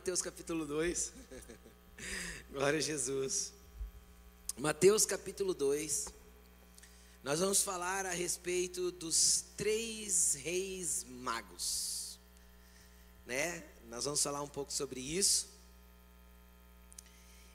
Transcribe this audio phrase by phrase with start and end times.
[0.00, 1.12] Mateus capítulo 2.
[2.50, 3.52] Glória a Jesus.
[4.56, 6.06] Mateus capítulo 2.
[7.22, 12.18] Nós vamos falar a respeito dos três reis magos.
[13.26, 13.62] Né?
[13.90, 15.50] Nós vamos falar um pouco sobre isso.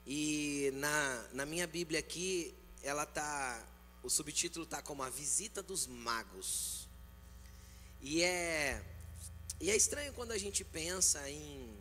[0.05, 3.67] E na, na minha Bíblia aqui, ela tá,
[4.03, 6.87] o subtítulo tá como a visita dos magos.
[7.99, 8.85] E é
[9.59, 11.74] e é estranho quando a gente pensa em,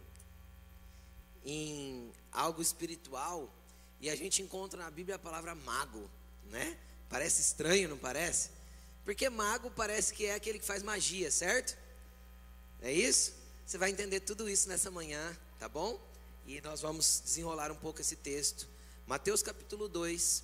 [1.44, 3.52] em algo espiritual
[4.00, 6.10] e a gente encontra na Bíblia a palavra mago,
[6.50, 6.78] né?
[7.08, 8.50] Parece estranho, não parece?
[9.04, 11.76] Porque mago parece que é aquele que faz magia, certo?
[12.80, 13.34] É isso?
[13.64, 16.00] Você vai entender tudo isso nessa manhã, tá bom?
[16.46, 18.68] E nós vamos desenrolar um pouco esse texto.
[19.06, 20.42] Mateus capítulo 2,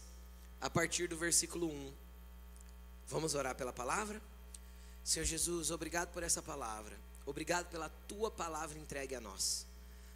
[0.60, 1.92] a partir do versículo 1.
[3.08, 4.22] Vamos orar pela palavra?
[5.04, 6.96] Senhor Jesus, obrigado por essa palavra.
[7.26, 9.66] Obrigado pela tua palavra entregue a nós.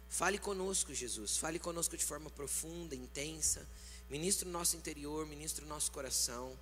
[0.09, 1.37] Fale conosco, Jesus.
[1.37, 3.67] Fale conosco de forma profunda, intensa.
[4.09, 6.57] Ministre o nosso interior, ministre o nosso coração.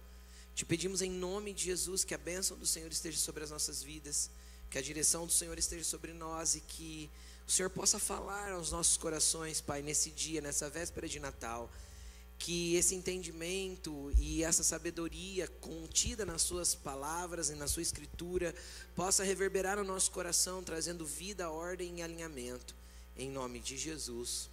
[0.55, 3.81] Te pedimos em nome de Jesus que a bênção do Senhor esteja sobre as nossas
[3.81, 4.29] vidas,
[4.69, 7.09] que a direção do Senhor esteja sobre nós e que
[7.47, 11.69] o Senhor possa falar aos nossos corações, Pai, nesse dia, nessa véspera de Natal
[12.43, 18.53] que esse entendimento e essa sabedoria contida nas suas palavras e na sua escritura
[18.95, 22.75] possa reverberar no nosso coração, trazendo vida, ordem e alinhamento.
[23.17, 24.49] Em nome de Jesus.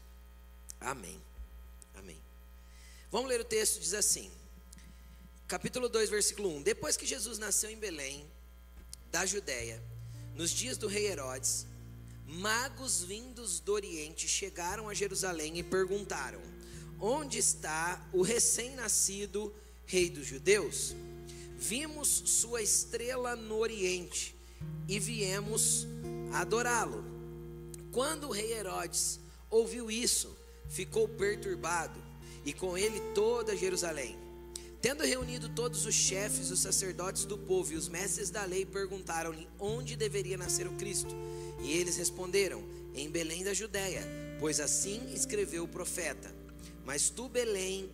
[0.81, 1.21] Amém.
[1.95, 2.21] Amém.
[3.11, 4.31] Vamos ler o texto, diz assim.
[5.49, 6.63] Capítulo 2, versículo 1.
[6.63, 8.25] Depois que Jesus nasceu em Belém,
[9.11, 9.83] da Judéia,
[10.35, 11.67] nos dias do rei Herodes,
[12.27, 16.41] magos vindos do Oriente chegaram a Jerusalém e perguntaram:
[17.01, 19.53] Onde está o recém-nascido
[19.87, 20.95] rei dos judeus?
[21.59, 24.35] Vimos sua estrela no oriente
[24.89, 25.87] e viemos
[26.33, 27.10] adorá-lo.
[27.93, 29.19] Quando o rei Herodes
[29.51, 30.37] ouviu isso,
[30.69, 32.01] ficou perturbado,
[32.45, 34.17] e com ele toda Jerusalém.
[34.81, 39.47] Tendo reunido todos os chefes, os sacerdotes do povo e os mestres da lei, perguntaram-lhe
[39.59, 41.15] onde deveria nascer o Cristo.
[41.61, 42.65] E eles responderam:
[42.95, 44.03] Em Belém da Judéia,
[44.39, 46.35] pois assim escreveu o profeta.
[46.87, 47.91] Mas tu, Belém,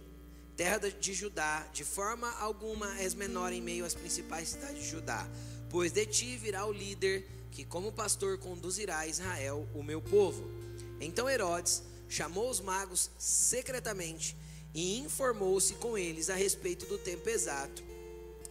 [0.57, 5.29] terra de Judá, de forma alguma és menor em meio às principais cidades de Judá,
[5.69, 10.47] pois de ti virá o líder que, como pastor, conduzirá a Israel, o meu povo.
[11.01, 14.37] Então Herodes chamou os magos secretamente
[14.75, 17.83] e informou-se com eles a respeito do tempo exato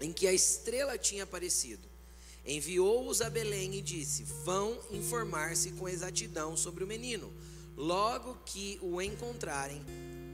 [0.02, 1.88] em que a estrela tinha aparecido.
[2.44, 7.32] Enviou-os a Belém e disse: Vão informar-se com exatidão sobre o menino.
[7.78, 9.86] Logo que o encontrarem,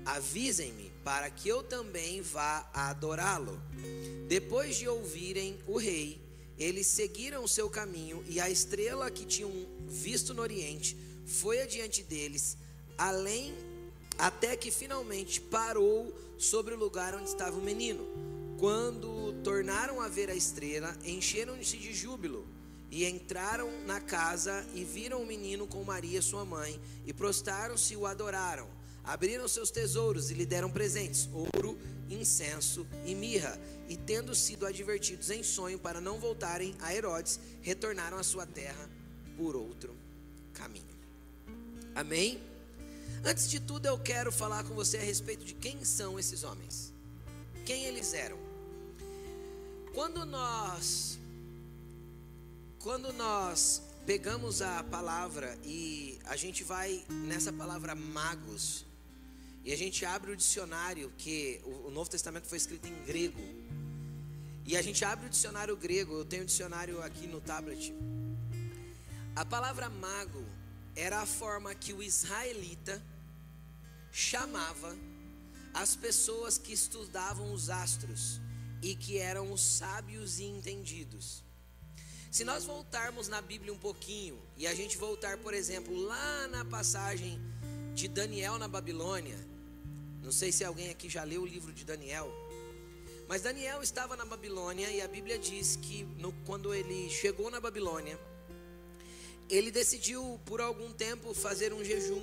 [0.05, 3.61] avisem-me, para que eu também vá adorá-lo.
[4.29, 6.20] Depois de ouvirem o rei,
[6.61, 9.51] eles seguiram o seu caminho, e a estrela que tinham
[9.87, 10.95] visto no oriente
[11.25, 12.57] foi adiante deles,
[12.97, 13.53] além
[14.17, 18.05] até que finalmente parou sobre o lugar onde estava o menino.
[18.59, 22.45] Quando tornaram a ver a estrela, encheram-se de júbilo
[22.91, 27.97] e entraram na casa e viram o menino com Maria, sua mãe, e prostaram-se e
[27.97, 31.77] o adoraram abriram seus tesouros e lhe deram presentes: ouro,
[32.09, 33.59] incenso e mirra.
[33.89, 38.89] E tendo sido advertidos em sonho para não voltarem a Herodes, retornaram à sua terra
[39.37, 39.95] por outro
[40.53, 40.85] caminho.
[41.93, 42.41] Amém?
[43.23, 46.93] Antes de tudo, eu quero falar com você a respeito de quem são esses homens.
[47.65, 48.37] Quem eles eram?
[49.93, 51.19] Quando nós
[52.79, 58.85] quando nós pegamos a palavra e a gente vai nessa palavra magos,
[59.63, 63.41] e a gente abre o dicionário, que o Novo Testamento foi escrito em grego.
[64.65, 67.93] E a gente abre o dicionário grego, eu tenho o dicionário aqui no tablet.
[69.35, 70.43] A palavra mago
[70.95, 73.01] era a forma que o israelita
[74.11, 74.97] chamava
[75.73, 78.41] as pessoas que estudavam os astros
[78.81, 81.43] e que eram os sábios e entendidos.
[82.31, 86.65] Se nós voltarmos na Bíblia um pouquinho e a gente voltar, por exemplo, lá na
[86.65, 87.39] passagem
[87.93, 89.50] de Daniel na Babilônia,
[90.21, 92.31] não sei se alguém aqui já leu o livro de Daniel.
[93.27, 97.59] Mas Daniel estava na Babilônia e a Bíblia diz que no, quando ele chegou na
[97.59, 98.19] Babilônia,
[99.49, 102.21] ele decidiu por algum tempo fazer um jejum.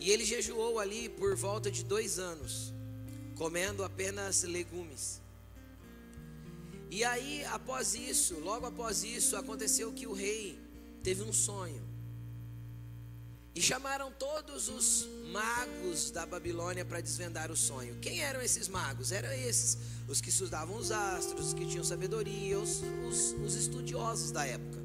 [0.00, 2.72] E ele jejuou ali por volta de dois anos,
[3.36, 5.20] comendo apenas legumes.
[6.90, 10.58] E aí, após isso, logo após isso, aconteceu que o rei
[11.02, 11.91] teve um sonho.
[13.54, 17.98] E chamaram todos os magos da Babilônia para desvendar o sonho.
[18.00, 19.12] Quem eram esses magos?
[19.12, 19.76] Eram esses,
[20.08, 24.80] os que estudavam os astros, os que tinham sabedoria, os, os, os estudiosos da época.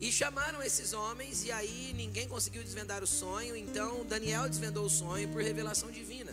[0.00, 4.90] E chamaram esses homens, e aí ninguém conseguiu desvendar o sonho, então Daniel desvendou o
[4.90, 6.32] sonho por revelação divina.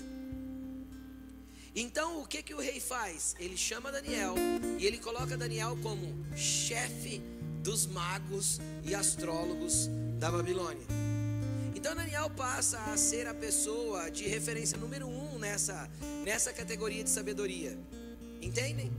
[1.75, 3.35] Então o que, que o rei faz?
[3.39, 4.35] Ele chama Daniel
[4.77, 7.19] e ele coloca Daniel como chefe
[7.63, 9.89] dos magos e astrólogos
[10.19, 10.85] da Babilônia.
[11.75, 15.89] Então Daniel passa a ser a pessoa de referência número um nessa,
[16.23, 17.77] nessa categoria de sabedoria.
[18.41, 18.91] Entendem?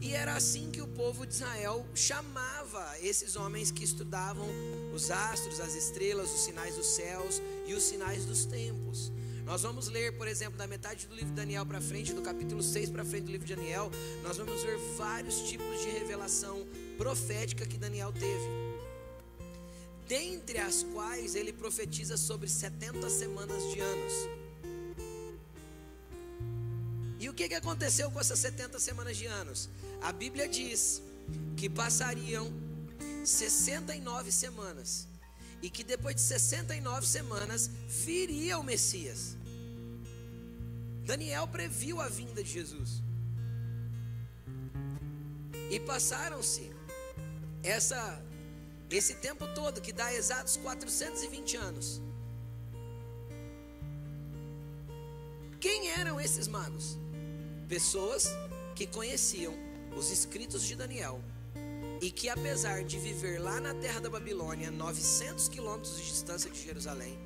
[0.00, 4.48] E era assim que o povo de Israel chamava esses homens que estudavam
[4.94, 9.12] os astros, as estrelas, os sinais dos céus e os sinais dos tempos.
[9.44, 12.62] Nós vamos ler, por exemplo, da metade do livro de Daniel para frente, do capítulo
[12.62, 13.90] 6 para frente do livro de Daniel,
[14.22, 16.64] nós vamos ver vários tipos de revelação
[16.96, 18.59] profética que Daniel teve.
[20.10, 24.12] Dentre as quais ele profetiza sobre 70 semanas de anos.
[27.20, 29.68] E o que, que aconteceu com essas 70 semanas de anos?
[30.02, 31.00] A Bíblia diz
[31.56, 32.52] que passariam
[33.24, 35.06] 69 semanas.
[35.62, 39.36] E que depois de 69 semanas viria o Messias.
[41.04, 43.00] Daniel previu a vinda de Jesus.
[45.70, 46.72] E passaram-se
[47.62, 48.20] essa
[48.96, 52.02] esse tempo todo, que dá exatos 420 anos.
[55.60, 56.98] Quem eram esses magos?
[57.68, 58.28] Pessoas
[58.74, 59.54] que conheciam
[59.96, 61.22] os escritos de Daniel
[62.00, 66.60] e que, apesar de viver lá na terra da Babilônia, 900 quilômetros de distância de
[66.62, 67.18] Jerusalém,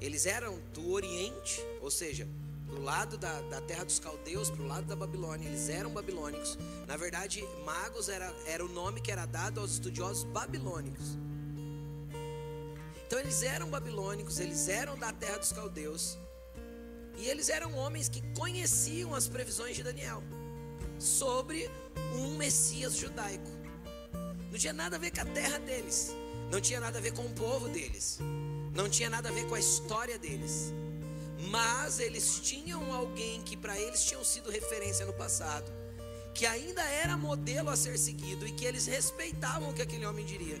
[0.00, 2.26] eles eram do Oriente, ou seja,
[2.68, 6.58] do lado da, da terra dos caldeus, para o lado da Babilônia, eles eram babilônicos.
[6.86, 11.16] Na verdade, magos era, era o nome que era dado aos estudiosos babilônicos.
[13.06, 16.18] Então, eles eram babilônicos, eles eram da terra dos caldeus.
[17.16, 20.22] E eles eram homens que conheciam as previsões de Daniel
[20.98, 21.70] sobre
[22.14, 23.50] um Messias judaico.
[24.50, 26.14] Não tinha nada a ver com a terra deles,
[26.50, 28.18] não tinha nada a ver com o povo deles,
[28.74, 30.72] não tinha nada a ver com a história deles.
[31.38, 35.70] Mas eles tinham alguém que para eles tinham sido referência no passado,
[36.34, 40.24] que ainda era modelo a ser seguido e que eles respeitavam o que aquele homem
[40.24, 40.60] diria.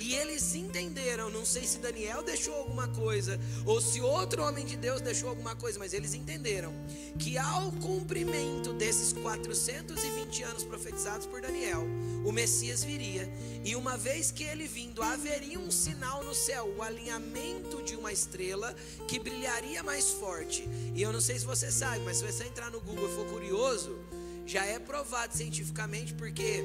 [0.00, 4.74] E eles entenderam, não sei se Daniel deixou alguma coisa, ou se outro homem de
[4.74, 6.72] Deus deixou alguma coisa, mas eles entenderam
[7.18, 11.84] que ao cumprimento desses 420 anos profetizados por Daniel,
[12.24, 13.30] o Messias viria,
[13.62, 18.10] e uma vez que ele vindo, haveria um sinal no céu, o alinhamento de uma
[18.10, 18.74] estrela
[19.06, 20.66] que brilharia mais forte.
[20.94, 23.26] E eu não sei se você sabe, mas se você entrar no Google e for
[23.26, 23.98] curioso,
[24.46, 26.64] já é provado cientificamente porque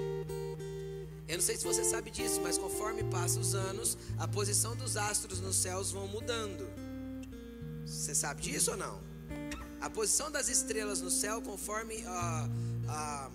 [1.27, 4.95] eu não sei se você sabe disso, mas conforme passam os anos, a posição dos
[4.95, 6.67] astros nos céus vão mudando.
[7.85, 8.99] Você sabe disso ou não?
[9.81, 12.49] A posição das estrelas no céu, conforme a,
[12.87, 13.31] a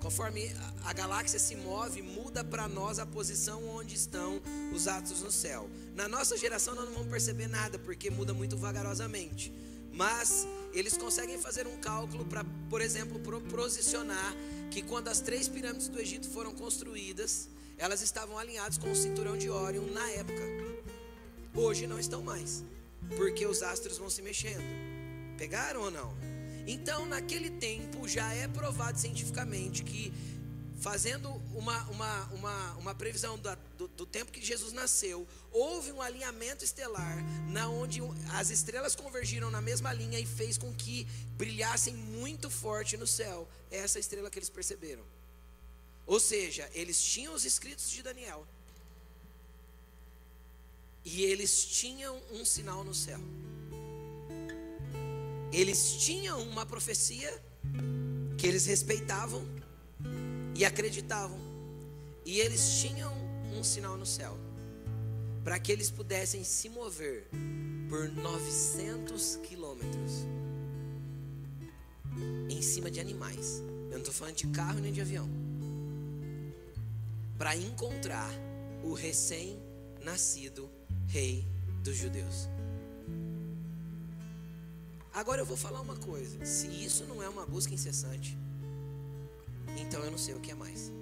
[0.00, 0.50] conforme
[0.84, 4.40] a galáxia se move, muda para nós a posição onde estão
[4.74, 5.68] os astros no céu.
[5.94, 9.52] Na nossa geração nós não vamos perceber nada, porque muda muito vagarosamente.
[10.00, 13.20] Mas eles conseguem fazer um cálculo para, por exemplo,
[13.50, 14.34] posicionar
[14.70, 19.36] que quando as três pirâmides do Egito foram construídas, elas estavam alinhadas com o cinturão
[19.36, 20.40] de Órion na época.
[21.54, 22.64] Hoje não estão mais,
[23.14, 24.64] porque os astros vão se mexendo.
[25.36, 26.16] Pegaram ou não?
[26.66, 30.14] Então, naquele tempo, já é provado cientificamente que
[30.80, 36.64] fazendo uma, uma, uma, uma previsão do, do, tempo que Jesus nasceu, houve um alinhamento
[36.64, 38.00] estelar, na onde
[38.32, 41.06] as estrelas convergiram na mesma linha e fez com que
[41.36, 43.46] brilhassem muito forte no céu.
[43.70, 45.04] Essa estrela que eles perceberam.
[46.06, 48.46] Ou seja, eles tinham os escritos de Daniel.
[51.04, 53.20] E eles tinham um sinal no céu.
[55.52, 57.30] Eles tinham uma profecia
[58.38, 59.59] que eles respeitavam
[60.60, 61.38] e acreditavam.
[62.22, 63.10] E eles tinham
[63.56, 64.36] um sinal no céu
[65.42, 67.26] para que eles pudessem se mover
[67.88, 70.26] por 900 quilômetros
[72.50, 73.62] em cima de animais.
[73.86, 75.26] Eu não estou falando de carro nem de avião.
[77.38, 78.30] Para encontrar
[78.84, 80.70] o recém-nascido
[81.06, 81.42] rei
[81.82, 82.50] dos judeus.
[85.14, 88.36] Agora eu vou falar uma coisa: se isso não é uma busca incessante,
[89.76, 90.92] então eu não sei o que é mais.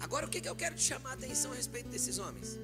[0.00, 2.58] Agora o que, que eu quero te chamar a atenção a respeito desses homens?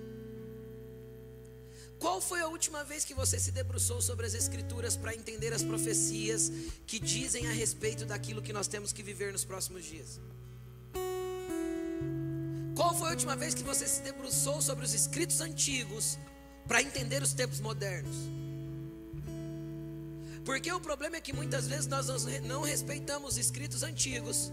[1.98, 5.62] Qual foi a última vez que você se debruçou sobre as Escrituras para entender as
[5.62, 6.52] profecias
[6.86, 10.20] que dizem a respeito daquilo que nós temos que viver nos próximos dias?
[12.76, 16.18] Qual foi a última vez que você se debruçou sobre os escritos antigos
[16.66, 18.43] para entender os tempos modernos?
[20.44, 22.06] Porque o problema é que muitas vezes nós
[22.42, 24.52] não respeitamos os escritos antigos.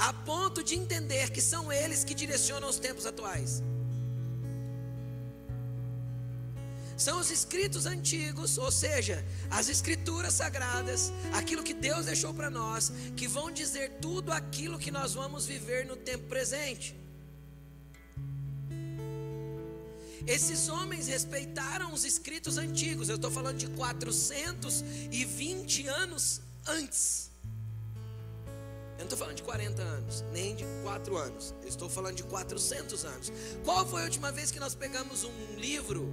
[0.00, 3.62] a ponto de entender que são eles que direcionam os tempos atuais.
[6.96, 12.92] São os escritos antigos, ou seja, as escrituras sagradas, aquilo que Deus deixou para nós,
[13.16, 16.99] que vão dizer tudo aquilo que nós vamos viver no tempo presente.
[20.30, 27.32] Esses homens respeitaram os escritos antigos, eu estou falando de 420 anos antes.
[28.92, 31.52] Eu não estou falando de 40 anos, nem de 4 anos.
[31.62, 33.32] Eu estou falando de 400 anos.
[33.64, 36.08] Qual foi a última vez que nós pegamos um livro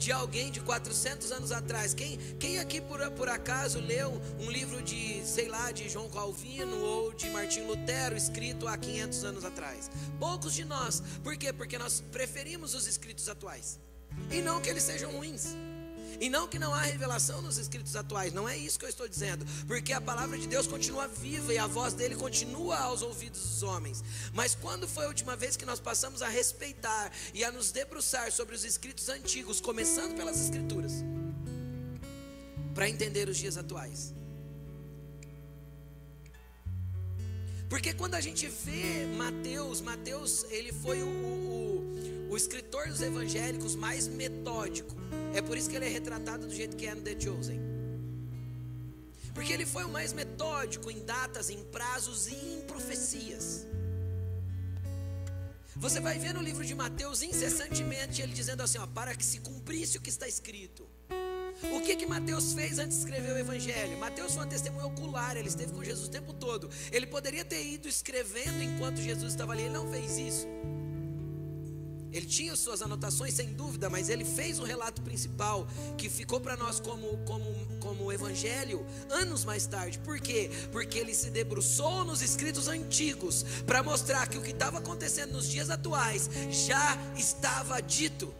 [0.00, 1.92] de alguém de 400 anos atrás?
[1.92, 6.74] Quem, quem aqui por, por acaso leu um livro de, sei lá, de João Calvino
[6.80, 9.90] ou de Martim Lutero, escrito há 500 anos atrás?
[10.18, 11.02] Poucos de nós.
[11.22, 11.52] Por quê?
[11.52, 13.78] Porque nós preferimos os escritos atuais.
[14.30, 15.54] E não que eles sejam ruins.
[16.18, 19.08] E não que não há revelação nos escritos atuais, não é isso que eu estou
[19.08, 23.40] dizendo, porque a palavra de Deus continua viva e a voz dele continua aos ouvidos
[23.40, 24.02] dos homens.
[24.32, 28.32] Mas quando foi a última vez que nós passamos a respeitar e a nos debruçar
[28.32, 30.92] sobre os escritos antigos, começando pelas escrituras,
[32.74, 34.19] para entender os dias atuais?
[37.70, 43.76] Porque quando a gente vê Mateus, Mateus ele foi o, o, o escritor dos evangélicos
[43.76, 44.92] mais metódico.
[45.32, 47.60] É por isso que ele é retratado do jeito que é no The Chosen.
[49.32, 53.64] Porque ele foi o mais metódico em datas, em prazos e em profecias.
[55.76, 59.38] Você vai ver no livro de Mateus incessantemente ele dizendo assim: ó, para que se
[59.38, 60.89] cumprisse o que está escrito.
[61.62, 63.98] O que que Mateus fez antes de escrever o evangelho?
[63.98, 66.70] Mateus foi uma testemunha ocular, ele esteve com Jesus o tempo todo.
[66.90, 70.46] Ele poderia ter ido escrevendo enquanto Jesus estava ali, ele não fez isso.
[72.12, 76.56] Ele tinha suas anotações, sem dúvida, mas ele fez o relato principal que ficou para
[76.56, 77.44] nós como, como,
[77.78, 79.98] como evangelho anos mais tarde.
[80.00, 80.50] Por quê?
[80.72, 85.48] Porque ele se debruçou nos escritos antigos para mostrar que o que estava acontecendo nos
[85.48, 88.34] dias atuais já estava dito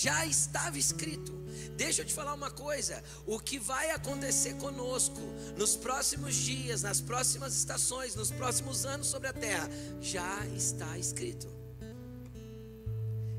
[0.00, 1.32] já estava escrito.
[1.76, 5.20] Deixa eu te falar uma coisa: o que vai acontecer conosco
[5.56, 9.68] nos próximos dias, nas próximas estações, nos próximos anos sobre a terra,
[10.00, 11.48] já está escrito.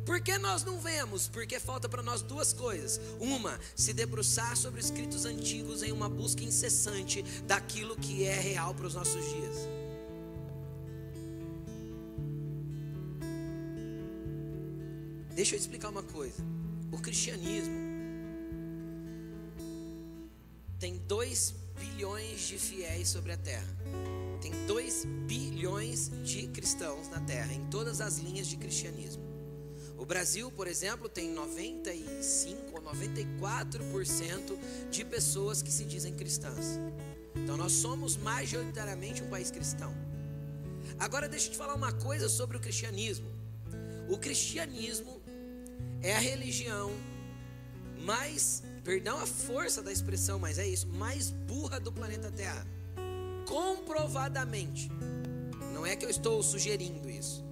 [0.05, 1.27] Por que nós não vemos?
[1.27, 2.99] Porque falta para nós duas coisas.
[3.19, 8.87] Uma, se debruçar sobre escritos antigos em uma busca incessante daquilo que é real para
[8.87, 9.80] os nossos dias.
[15.41, 16.43] Deixa eu explicar uma coisa.
[16.91, 17.74] O cristianismo
[20.77, 23.65] tem 2 bilhões de fiéis sobre a terra.
[24.39, 29.24] Tem 2 bilhões de cristãos na terra, em todas as linhas de cristianismo.
[29.98, 34.60] O Brasil, por exemplo, tem 95 ou 94%
[34.91, 36.79] de pessoas que se dizem cristãs.
[37.36, 39.91] Então nós somos majoritariamente um país cristão.
[41.00, 43.31] Agora deixa eu te falar uma coisa sobre o cristianismo.
[44.07, 45.20] O cristianismo
[46.01, 46.91] é a religião
[48.01, 52.65] mais, perdão a força da expressão, mas é isso, mais burra do planeta Terra.
[53.48, 54.89] Comprovadamente.
[55.74, 57.43] Não é que eu estou sugerindo isso.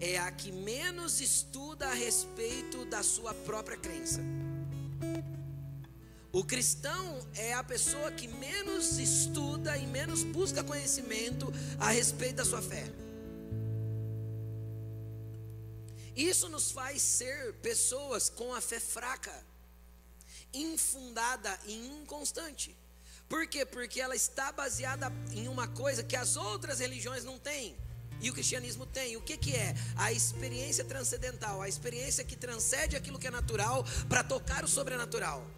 [0.00, 4.20] É a que menos estuda a respeito da sua própria crença.
[6.30, 12.44] O cristão é a pessoa que menos estuda e menos busca conhecimento a respeito da
[12.44, 12.84] sua fé.
[16.18, 19.32] Isso nos faz ser pessoas com a fé fraca,
[20.52, 22.74] infundada e inconstante.
[23.28, 23.64] Por quê?
[23.64, 27.76] Porque ela está baseada em uma coisa que as outras religiões não têm.
[28.20, 29.16] E o cristianismo tem.
[29.16, 29.76] O que, que é?
[29.94, 35.48] A experiência transcendental, a experiência que transcende aquilo que é natural para tocar o sobrenatural.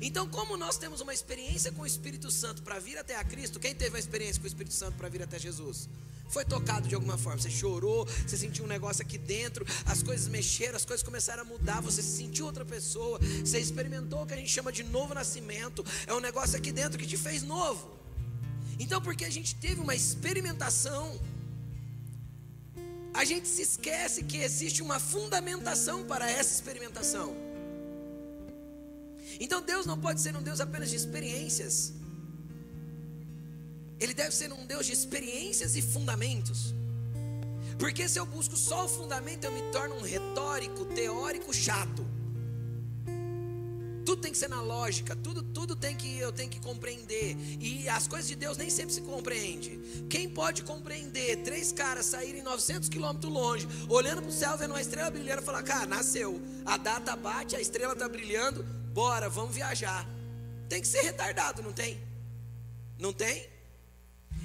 [0.00, 3.58] Então, como nós temos uma experiência com o Espírito Santo para vir até a Cristo,
[3.58, 5.88] quem teve uma experiência com o Espírito Santo para vir até Jesus?
[6.28, 10.28] Foi tocado de alguma forma, você chorou, você sentiu um negócio aqui dentro, as coisas
[10.28, 14.34] mexeram, as coisas começaram a mudar, você se sentiu outra pessoa, você experimentou o que
[14.34, 17.98] a gente chama de novo nascimento, é um negócio aqui dentro que te fez novo.
[18.78, 21.18] Então, porque a gente teve uma experimentação,
[23.12, 27.34] a gente se esquece que existe uma fundamentação para essa experimentação.
[29.40, 31.92] Então, Deus não pode ser um Deus apenas de experiências.
[34.00, 36.74] Ele deve ser um Deus de experiências e fundamentos.
[37.78, 42.06] Porque se eu busco só o fundamento, eu me torno um retórico, teórico chato.
[44.04, 47.36] Tudo tem que ser na lógica, tudo, tudo tem que eu tenho que compreender.
[47.60, 49.78] E as coisas de Deus nem sempre se compreende.
[50.08, 54.80] Quem pode compreender três caras saírem 900 quilômetros longe, olhando para o céu, vendo uma
[54.80, 56.40] estrela brilhando, falar: "Cara, nasceu.
[56.64, 58.64] A data bate, a estrela está brilhando.
[58.94, 60.08] Bora, vamos viajar."
[60.70, 62.00] Tem que ser retardado, não tem?
[62.98, 63.46] Não tem?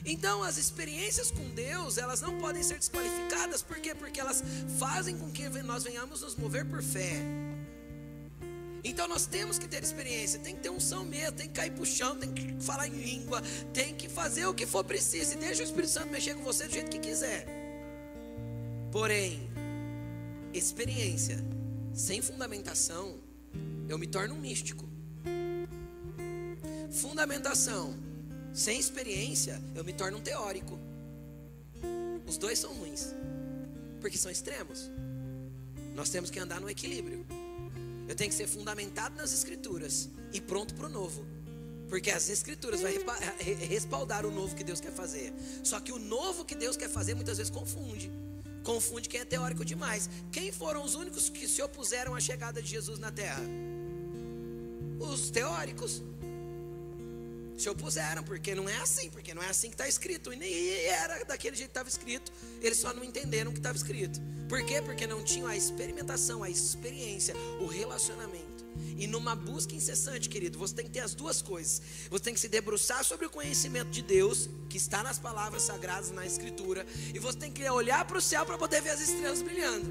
[0.05, 3.95] Então, as experiências com Deus, elas não podem ser desqualificadas, por quê?
[3.95, 4.43] Porque elas
[4.77, 7.21] fazem com que nós venhamos nos mover por fé.
[8.83, 11.85] Então nós temos que ter experiência, tem que ter unção mesmo, tem que cair pro
[11.85, 13.41] chão, tem que falar em língua,
[13.73, 16.67] tem que fazer o que for preciso, e deixa o Espírito Santo mexer com você
[16.67, 17.47] do jeito que quiser.
[18.91, 19.49] Porém,
[20.53, 21.37] experiência
[21.93, 23.19] sem fundamentação,
[23.87, 24.87] eu me torno um místico.
[26.91, 27.97] Fundamentação
[28.53, 30.79] sem experiência, eu me torno um teórico.
[32.27, 33.13] Os dois são ruins,
[33.99, 34.91] porque são extremos.
[35.95, 37.25] Nós temos que andar no equilíbrio.
[38.07, 41.25] Eu tenho que ser fundamentado nas escrituras e pronto para o novo.
[41.89, 42.93] Porque as escrituras vai
[43.69, 45.33] respaldar o novo que Deus quer fazer.
[45.63, 48.11] Só que o novo que Deus quer fazer muitas vezes confunde.
[48.63, 50.09] Confunde quem é teórico demais.
[50.31, 53.43] Quem foram os únicos que se opuseram à chegada de Jesus na terra?
[54.99, 56.01] Os teóricos
[57.57, 60.33] se opuseram, porque não é assim, porque não é assim que está escrito.
[60.33, 60.53] E nem
[60.85, 62.31] era daquele jeito que estava escrito,
[62.61, 64.19] eles só não entenderam o que estava escrito.
[64.49, 64.81] Por quê?
[64.81, 68.63] Porque não tinham a experimentação, a experiência, o relacionamento.
[68.97, 71.81] E numa busca incessante, querido, você tem que ter as duas coisas.
[72.09, 76.11] Você tem que se debruçar sobre o conhecimento de Deus, que está nas palavras sagradas,
[76.11, 79.41] na Escritura, e você tem que olhar para o céu para poder ver as estrelas
[79.41, 79.89] brilhando.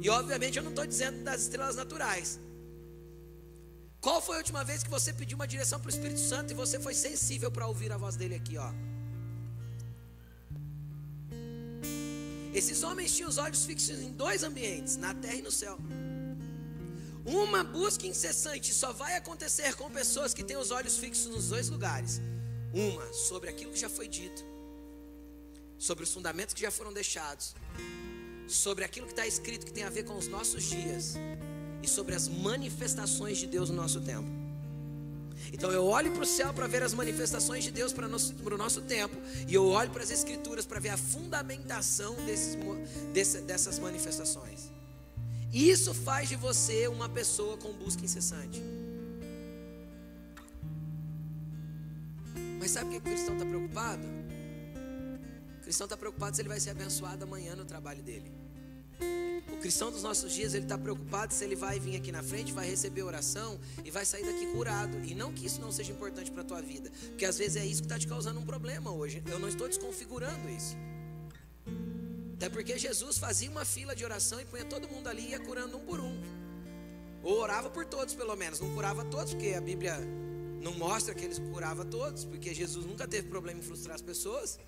[0.00, 2.40] E obviamente eu não estou dizendo das estrelas naturais.
[4.00, 6.54] Qual foi a última vez que você pediu uma direção para o Espírito Santo e
[6.54, 8.72] você foi sensível para ouvir a voz dele aqui, ó?
[12.54, 15.78] Esses homens tinham os olhos fixos em dois ambientes, na terra e no céu.
[17.26, 21.68] Uma busca incessante só vai acontecer com pessoas que têm os olhos fixos nos dois
[21.68, 22.20] lugares.
[22.72, 24.42] Uma sobre aquilo que já foi dito,
[25.78, 27.54] sobre os fundamentos que já foram deixados,
[28.48, 31.16] sobre aquilo que está escrito que tem a ver com os nossos dias
[31.82, 34.28] e sobre as manifestações de Deus no nosso tempo.
[35.52, 38.82] Então eu olho para o céu para ver as manifestações de Deus para, o nosso
[38.82, 39.16] tempo,
[39.48, 42.56] e eu olho para as Escrituras para ver a fundamentação desses,
[43.12, 44.70] desse, dessas manifestações.
[45.52, 48.62] Isso faz de você uma pessoa com busca incessante.
[52.58, 54.06] Mas sabe o que o cristão está preocupado?
[55.58, 58.39] O cristão está preocupado se ele vai ser abençoado amanhã no trabalho dele.
[59.52, 62.52] O cristão dos nossos dias, ele está preocupado se ele vai vir aqui na frente,
[62.52, 64.96] vai receber oração e vai sair daqui curado.
[65.04, 67.66] E não que isso não seja importante para a tua vida, porque às vezes é
[67.66, 69.22] isso que está te causando um problema hoje.
[69.26, 70.76] Eu não estou desconfigurando isso.
[72.34, 75.40] Até porque Jesus fazia uma fila de oração e punha todo mundo ali e ia
[75.40, 76.18] curando um por um.
[77.22, 78.60] Ou orava por todos, pelo menos.
[78.60, 79.98] Não curava todos, porque a Bíblia
[80.62, 84.58] não mostra que eles curava todos, porque Jesus nunca teve problema em frustrar as pessoas.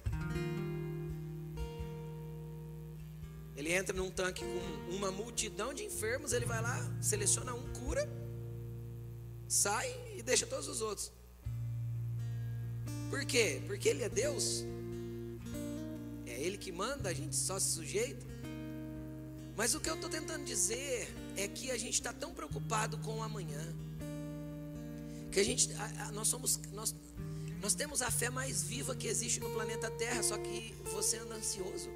[3.57, 8.09] Ele entra num tanque com uma multidão de enfermos, ele vai lá, seleciona um, cura,
[9.47, 11.13] sai e deixa todos os outros.
[13.11, 13.63] Por quê?
[13.67, 14.65] Porque ele é Deus.
[16.27, 18.27] É ele que manda, a gente só se sujeita.
[19.55, 23.19] Mas o que eu estou tentando dizer é que a gente está tão preocupado com
[23.19, 23.75] o amanhã,
[25.31, 25.69] que a gente,
[26.13, 26.95] nós somos, nós,
[27.61, 31.35] nós temos a fé mais viva que existe no planeta Terra, só que você anda
[31.35, 31.91] ansioso.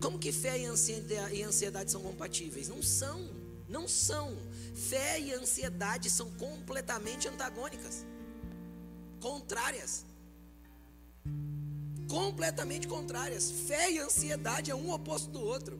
[0.00, 2.68] Como que fé e ansiedade são compatíveis?
[2.68, 3.28] Não são,
[3.68, 4.36] não são.
[4.74, 8.06] Fé e ansiedade são completamente antagônicas,
[9.20, 10.04] contrárias.
[12.08, 13.50] Completamente contrárias.
[13.50, 15.78] Fé e ansiedade é um oposto do outro.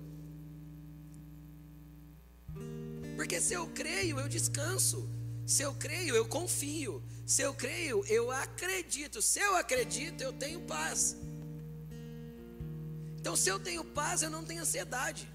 [3.16, 5.08] Porque se eu creio, eu descanso.
[5.46, 7.02] Se eu creio, eu confio.
[7.24, 9.22] Se eu creio, eu acredito.
[9.22, 11.16] Se eu acredito, eu tenho paz.
[13.20, 15.28] Então, se eu tenho paz, eu não tenho ansiedade.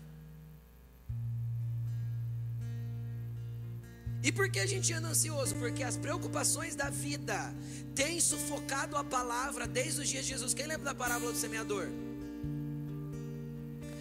[4.23, 5.53] E por que a gente anda ansioso?
[5.55, 7.53] Porque as preocupações da vida
[7.93, 10.53] têm sufocado a palavra desde os dias de Jesus.
[10.53, 11.89] Quem lembra da parábola do semeador?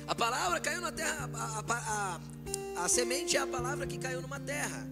[0.06, 2.20] A palavra caiu na terra, a, a,
[2.78, 4.86] a, a semente é a palavra que caiu numa terra.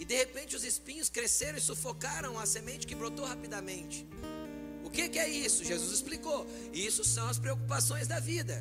[0.00, 4.06] E de repente os espinhos cresceram e sufocaram a semente que brotou rapidamente.
[4.86, 5.64] O que, que é isso?
[5.64, 6.46] Jesus explicou.
[6.72, 8.56] Isso são as preocupações da vida.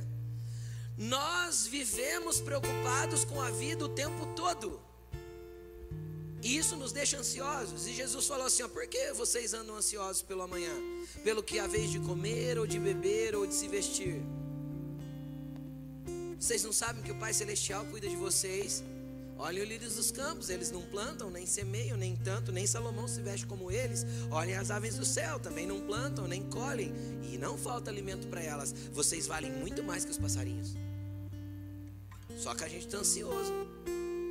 [0.97, 4.81] Nós vivemos preocupados com a vida o tempo todo.
[6.41, 7.85] E isso nos deixa ansiosos.
[7.85, 10.75] E Jesus falou assim: ó, por que vocês andam ansiosos pelo amanhã?
[11.23, 14.19] Pelo que há vez de comer, ou de beber, ou de se vestir?
[16.39, 18.83] Vocês não sabem que o Pai Celestial cuida de vocês
[19.37, 23.21] Olhem os lírios dos campos, eles não plantam, nem semeiam, nem tanto, nem Salomão se
[23.21, 24.05] veste como eles.
[24.31, 26.93] Olhem as aves do céu, também não plantam, nem colhem,
[27.23, 28.73] e não falta alimento para elas.
[28.93, 30.75] Vocês valem muito mais que os passarinhos.
[32.37, 33.51] Só que a gente está ansioso,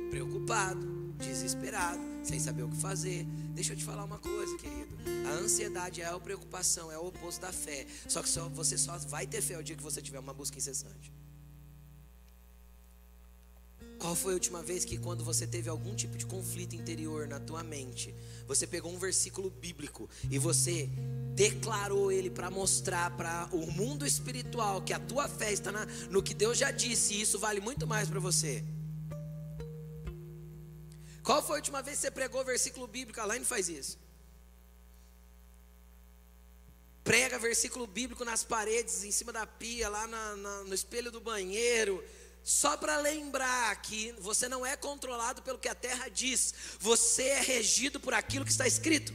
[0.09, 4.97] preocupado, desesperado, sem saber o que fazer, Deixa eu te falar uma coisa, querido.
[5.29, 7.87] A ansiedade é a preocupação, é o oposto da fé.
[8.05, 10.57] Só que só, você só vai ter fé o dia que você tiver uma busca
[10.57, 11.13] incessante.
[13.97, 17.39] Qual foi a última vez que quando você teve algum tipo de conflito interior na
[17.39, 18.13] tua mente,
[18.45, 20.89] você pegou um versículo bíblico e você
[21.33, 26.21] declarou ele para mostrar para o mundo espiritual que a tua fé está na, no
[26.21, 28.63] que Deus já disse, e isso vale muito mais para você.
[31.23, 33.19] Qual foi a última vez que você pregou o versículo bíblico?
[33.19, 33.97] A Laine faz isso.
[37.03, 41.19] Prega versículo bíblico nas paredes, em cima da pia, lá na, na, no espelho do
[41.19, 42.03] banheiro.
[42.45, 47.41] Só para lembrar que você não é controlado pelo que a terra diz, você é
[47.41, 49.11] regido por aquilo que está escrito.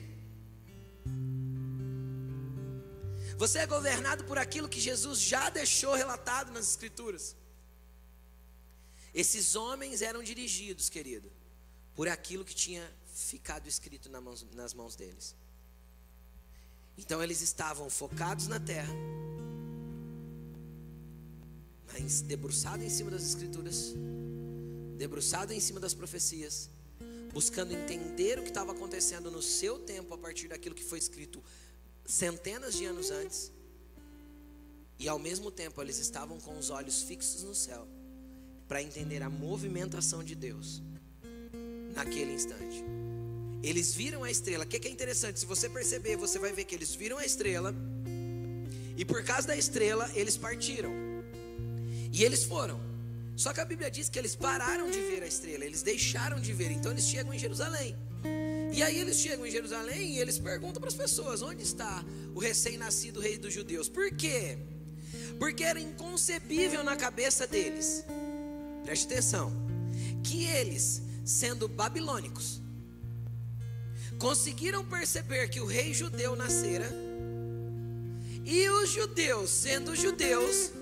[3.38, 7.36] Você é governado por aquilo que Jesus já deixou relatado nas Escrituras.
[9.14, 11.30] Esses homens eram dirigidos, querido,
[11.94, 15.36] por aquilo que tinha ficado escrito nas mãos deles.
[16.98, 18.92] Então eles estavam focados na terra,
[22.26, 23.94] debruçado em cima das escrituras,
[24.96, 26.70] debruçado em cima das profecias,
[27.32, 31.42] buscando entender o que estava acontecendo no seu tempo a partir daquilo que foi escrito
[32.04, 33.52] centenas de anos antes.
[34.98, 37.86] E ao mesmo tempo eles estavam com os olhos fixos no céu
[38.68, 40.82] para entender a movimentação de Deus
[41.94, 42.84] naquele instante.
[43.62, 44.64] Eles viram a estrela.
[44.64, 45.40] O que, é interessante?
[45.40, 47.74] Se você perceber, você vai ver que eles viram a estrela.
[48.96, 51.09] E por causa da estrela, eles partiram.
[52.12, 52.80] E eles foram.
[53.36, 55.64] Só que a Bíblia diz que eles pararam de ver a estrela.
[55.64, 56.70] Eles deixaram de ver.
[56.70, 57.96] Então eles chegam em Jerusalém.
[58.72, 62.38] E aí eles chegam em Jerusalém e eles perguntam para as pessoas: onde está o
[62.38, 63.88] recém-nascido rei dos judeus?
[63.88, 64.58] Por quê?
[65.38, 68.04] Porque era inconcebível na cabeça deles.
[68.84, 69.52] Preste atenção.
[70.22, 72.60] Que eles sendo babilônicos,
[74.18, 76.90] conseguiram perceber que o rei judeu nascera,
[78.44, 80.72] e os judeus, sendo judeus,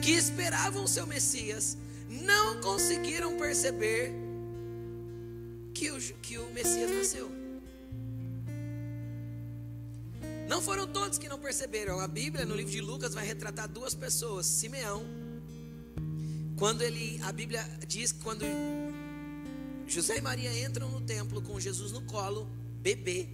[0.00, 1.76] que esperavam o seu Messias,
[2.08, 4.12] não conseguiram perceber
[5.74, 7.30] que o, que o Messias nasceu.
[10.48, 12.00] Não foram todos que não perceberam.
[12.00, 15.04] A Bíblia, no livro de Lucas, vai retratar duas pessoas: Simeão.
[16.56, 18.44] Quando ele, a Bíblia diz que quando
[19.86, 22.48] José e Maria entram no templo com Jesus no colo,
[22.80, 23.28] bebê.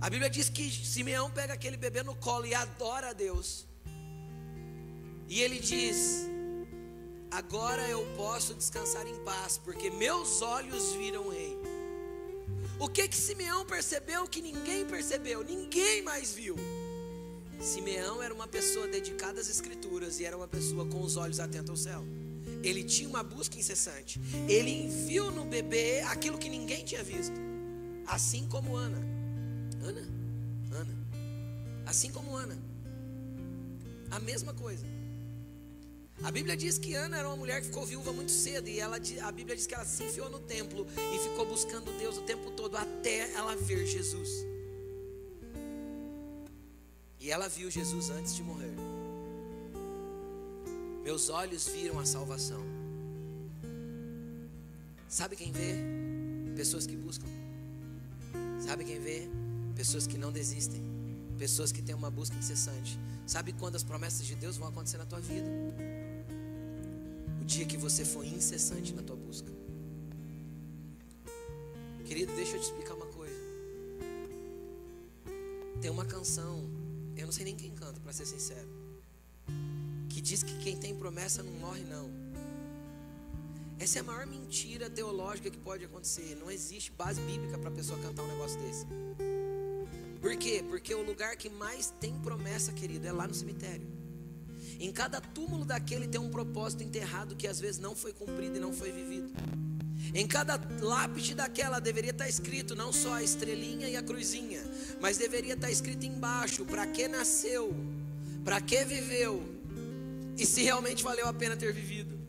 [0.00, 3.66] A Bíblia diz que Simeão pega aquele bebê no colo e adora a Deus.
[5.32, 6.28] E ele diz:
[7.30, 11.56] Agora eu posso descansar em paz, porque meus olhos viram o rei.
[12.78, 16.54] O que que Simeão percebeu que ninguém percebeu, ninguém mais viu?
[17.58, 21.70] Simeão era uma pessoa dedicada às escrituras e era uma pessoa com os olhos atentos
[21.70, 22.04] ao céu.
[22.62, 24.20] Ele tinha uma busca incessante.
[24.46, 27.40] Ele viu no bebê aquilo que ninguém tinha visto.
[28.06, 29.00] Assim como Ana.
[29.82, 30.06] Ana?
[30.72, 30.94] Ana.
[31.86, 32.58] Assim como Ana.
[34.10, 34.92] A mesma coisa.
[36.22, 38.96] A Bíblia diz que Ana era uma mulher que ficou viúva muito cedo e ela,
[38.96, 42.52] a Bíblia diz que ela se enfiou no templo e ficou buscando Deus o tempo
[42.52, 44.46] todo até ela ver Jesus.
[47.18, 48.72] E ela viu Jesus antes de morrer.
[51.02, 52.62] Meus olhos viram a salvação.
[55.08, 55.74] Sabe quem vê?
[56.54, 57.26] Pessoas que buscam.
[58.60, 59.28] Sabe quem vê?
[59.74, 60.82] Pessoas que não desistem.
[61.36, 62.98] Pessoas que têm uma busca incessante.
[63.26, 65.48] Sabe quando as promessas de Deus vão acontecer na tua vida?
[67.42, 69.50] O dia que você for incessante na tua busca.
[72.04, 73.34] Querido, deixa eu te explicar uma coisa.
[75.80, 76.70] Tem uma canção,
[77.16, 78.68] eu não sei nem quem canta, para ser sincero
[80.08, 82.08] que diz que quem tem promessa não morre, não.
[83.78, 86.36] Essa é a maior mentira teológica que pode acontecer.
[86.38, 88.86] Não existe base bíblica para a pessoa cantar um negócio desse.
[90.20, 90.62] Por quê?
[90.68, 94.01] Porque o lugar que mais tem promessa, querido, é lá no cemitério.
[94.80, 98.60] Em cada túmulo daquele tem um propósito enterrado que às vezes não foi cumprido e
[98.60, 99.30] não foi vivido.
[100.14, 104.62] Em cada lápide daquela deveria estar escrito não só a estrelinha e a cruzinha,
[105.00, 107.74] mas deveria estar escrito embaixo para que nasceu,
[108.44, 109.42] para que viveu
[110.36, 112.20] e se realmente valeu a pena ter vivido.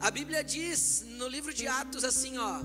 [0.00, 2.60] A Bíblia diz no livro de Atos assim, ó: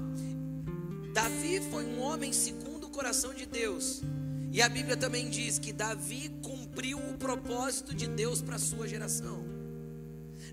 [1.13, 4.01] Davi foi um homem segundo o coração de Deus.
[4.51, 8.87] E a Bíblia também diz que Davi cumpriu o propósito de Deus para a sua
[8.87, 9.45] geração.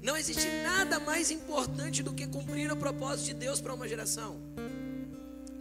[0.02, 4.40] Não existe nada mais importante do que cumprir o propósito de Deus para uma geração.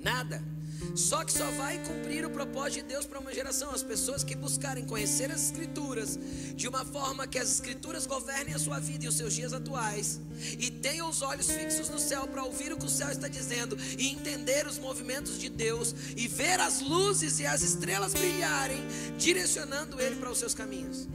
[0.01, 0.54] Nada.
[0.95, 3.71] Só que só vai cumprir o propósito de Deus para uma geração.
[3.71, 6.17] As pessoas que buscarem conhecer as Escrituras
[6.55, 10.19] de uma forma que as Escrituras governem a sua vida e os seus dias atuais,
[10.59, 13.77] e tenham os olhos fixos no céu para ouvir o que o céu está dizendo
[13.97, 18.81] e entender os movimentos de Deus e ver as luzes e as estrelas brilharem,
[19.17, 21.07] direcionando Ele para os seus caminhos.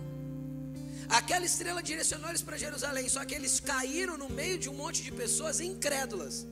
[1.09, 5.03] Aquela estrela direcionou eles para Jerusalém, só que eles caíram no meio de um monte
[5.03, 6.47] de pessoas incrédulas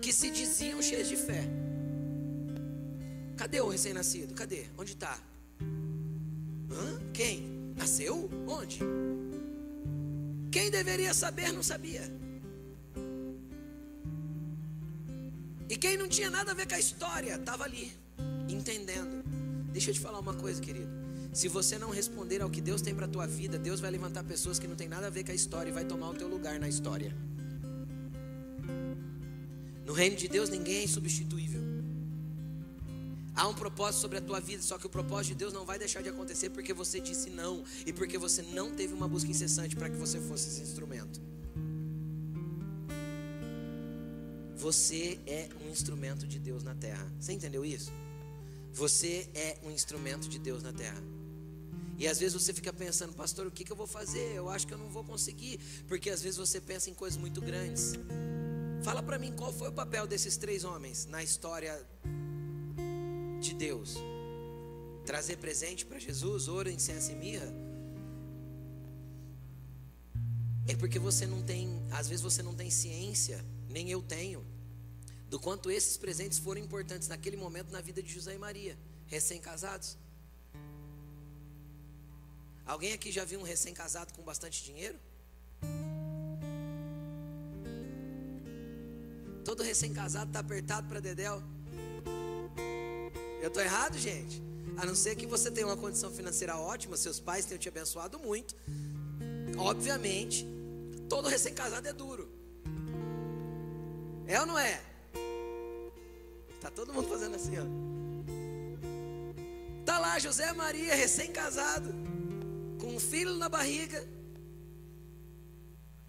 [0.00, 1.44] que se diziam cheias de fé.
[3.36, 4.34] Cadê o recém-nascido?
[4.34, 4.66] Cadê?
[4.78, 5.18] Onde está?
[7.12, 7.74] Quem?
[7.76, 8.30] Nasceu?
[8.46, 8.80] Onde?
[10.50, 12.02] Quem deveria saber não sabia.
[15.68, 17.92] E quem não tinha nada a ver com a história estava ali,
[18.48, 19.24] entendendo.
[19.72, 20.88] Deixa eu te falar uma coisa, querido.
[21.32, 24.22] Se você não responder ao que Deus tem para a tua vida, Deus vai levantar
[24.22, 26.28] pessoas que não tem nada a ver com a história e vai tomar o teu
[26.28, 27.12] lugar na história.
[29.84, 31.53] No reino de Deus ninguém é insubstituível.
[33.36, 35.76] Há um propósito sobre a tua vida, só que o propósito de Deus não vai
[35.76, 39.74] deixar de acontecer porque você disse não e porque você não teve uma busca incessante
[39.74, 41.20] para que você fosse esse instrumento.
[44.56, 47.12] Você é um instrumento de Deus na terra.
[47.18, 47.92] Você entendeu isso?
[48.72, 51.02] Você é um instrumento de Deus na terra.
[51.98, 54.32] E às vezes você fica pensando, pastor, o que, que eu vou fazer?
[54.34, 57.40] Eu acho que eu não vou conseguir, porque às vezes você pensa em coisas muito
[57.40, 57.94] grandes.
[58.82, 61.74] Fala para mim qual foi o papel desses três homens na história
[63.44, 63.94] de Deus?
[65.04, 67.52] Trazer presente para Jesus, ouro, incenso e mirra?
[70.66, 74.44] É porque você não tem, às vezes você não tem ciência, nem eu tenho,
[75.28, 79.98] do quanto esses presentes foram importantes naquele momento na vida de José e Maria, recém-casados.
[82.64, 84.98] Alguém aqui já viu um recém-casado com bastante dinheiro?
[89.44, 91.42] Todo recém-casado está apertado para Dedéu.
[93.44, 94.42] Eu estou errado, gente?
[94.78, 98.18] A não ser que você tenha uma condição financeira ótima, seus pais tenham te abençoado
[98.18, 98.56] muito.
[99.58, 100.46] Obviamente,
[101.10, 102.26] todo recém-casado é duro.
[104.26, 104.80] É ou não é?
[106.58, 107.66] Tá todo mundo fazendo assim, ó.
[109.84, 111.94] Tá lá José Maria, recém-casado
[112.80, 114.08] com um filho na barriga,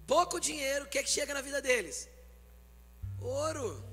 [0.06, 2.08] pouco dinheiro, o que, é que chega na vida deles?
[3.20, 3.84] Ouro,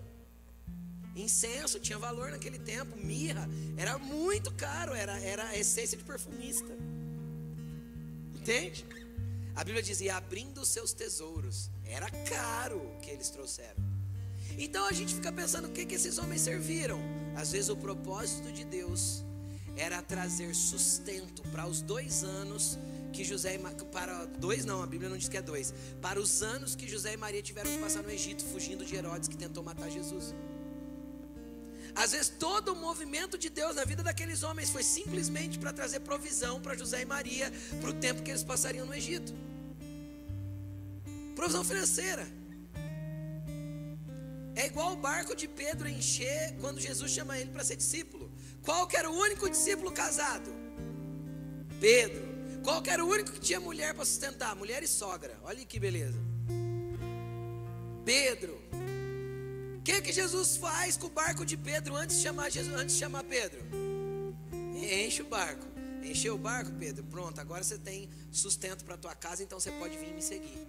[1.16, 3.48] incenso, tinha valor naquele tempo, mirra,
[3.78, 6.76] era muito caro, era, era essência de perfumista.
[8.36, 8.86] Entende?
[9.56, 13.84] A Bíblia dizia: abrindo os seus tesouros, era caro o que eles trouxeram.
[14.58, 17.00] Então a gente fica pensando o que, que esses homens serviram.
[17.36, 19.24] Às vezes o propósito de Deus
[19.76, 22.78] era trazer sustento para os dois anos
[23.12, 26.42] que José e para dois não, a Bíblia não diz que é dois, para os
[26.42, 29.64] anos que José e Maria tiveram que passar no Egito fugindo de Herodes que tentou
[29.64, 30.34] matar Jesus.
[31.96, 36.00] Às vezes todo o movimento de Deus na vida daqueles homens foi simplesmente para trazer
[36.00, 39.34] provisão para José e Maria para o tempo que eles passariam no Egito.
[41.36, 42.28] Provisão financeira.
[44.56, 48.32] É igual o barco de Pedro encher quando Jesus chama ele para ser discípulo.
[48.62, 50.52] Qual que era o único discípulo casado?
[51.80, 52.34] Pedro.
[52.64, 54.56] Qual que era o único que tinha mulher para sustentar?
[54.56, 55.38] Mulher e sogra.
[55.44, 56.18] Olha que beleza.
[58.06, 58.63] Pedro.
[59.84, 62.96] O que, que Jesus faz com o barco de Pedro antes de chamar Jesus, antes
[62.96, 63.60] de chamar Pedro?
[64.74, 65.68] Enche o barco.
[66.02, 67.04] Encheu o barco, Pedro.
[67.04, 70.66] Pronto, agora você tem sustento para tua casa, então você pode vir me seguir.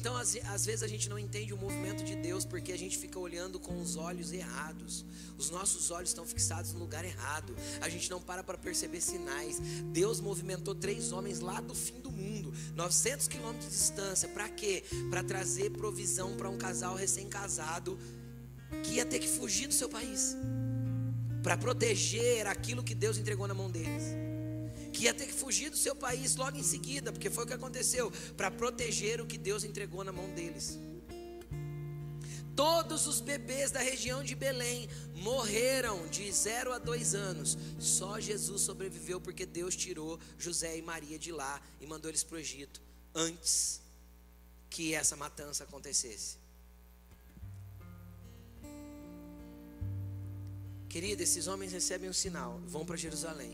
[0.00, 2.96] Então, às, às, vezes, a gente não entende o movimento de Deus porque a gente
[2.96, 5.04] fica olhando com os olhos errados.
[5.36, 7.54] Os nossos olhos estão fixados no lugar errado.
[7.82, 9.60] A gente não para para perceber sinais.
[9.92, 14.26] Deus movimentou três homens lá do fim do mundo, 900 quilômetros de distância.
[14.30, 14.82] Para quê?
[15.10, 17.98] Para trazer provisão para um casal recém-casado
[18.82, 20.34] que ia ter que fugir do seu país
[21.42, 24.29] para proteger aquilo que Deus entregou na mão deles
[24.92, 27.54] que ia ter que fugir do seu país logo em seguida, porque foi o que
[27.54, 30.78] aconteceu, para proteger o que Deus entregou na mão deles.
[32.56, 37.56] Todos os bebês da região de Belém morreram de 0 a 2 anos.
[37.78, 42.36] Só Jesus sobreviveu porque Deus tirou José e Maria de lá e mandou eles para
[42.36, 42.82] o Egito
[43.14, 43.80] antes
[44.68, 46.36] que essa matança acontecesse.
[50.88, 53.52] Querida, esses homens recebem um sinal, vão para Jerusalém.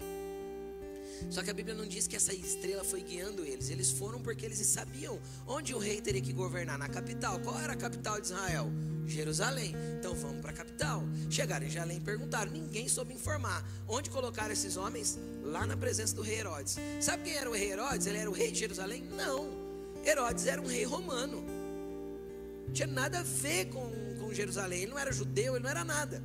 [1.30, 3.70] Só que a Bíblia não diz que essa estrela foi guiando eles.
[3.70, 7.38] Eles foram porque eles sabiam onde o rei teria que governar na capital.
[7.40, 8.70] Qual era a capital de Israel?
[9.06, 9.74] Jerusalém.
[9.98, 11.02] Então vamos para a capital.
[11.30, 12.50] Chegaram em Jerusalém e perguntaram.
[12.50, 13.64] Ninguém soube informar.
[13.88, 15.18] Onde colocaram esses homens?
[15.42, 16.76] Lá na presença do rei Herodes.
[17.00, 18.06] Sabe quem era o rei Herodes?
[18.06, 19.04] Ele era o rei de Jerusalém?
[19.04, 19.48] Não.
[20.04, 21.44] Herodes era um rei romano.
[22.72, 24.82] Tinha nada a ver com com Jerusalém.
[24.82, 26.22] Ele não era judeu, ele não era nada.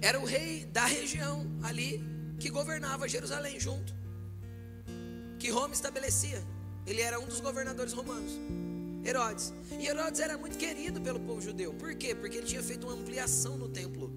[0.00, 2.04] Era o rei da região ali
[2.38, 3.94] que governava Jerusalém junto.
[5.38, 6.42] Que Roma estabelecia.
[6.86, 8.32] Ele era um dos governadores romanos.
[9.04, 9.52] Herodes.
[9.78, 11.72] E Herodes era muito querido pelo povo judeu.
[11.74, 12.14] Por quê?
[12.14, 14.12] Porque ele tinha feito uma ampliação no templo.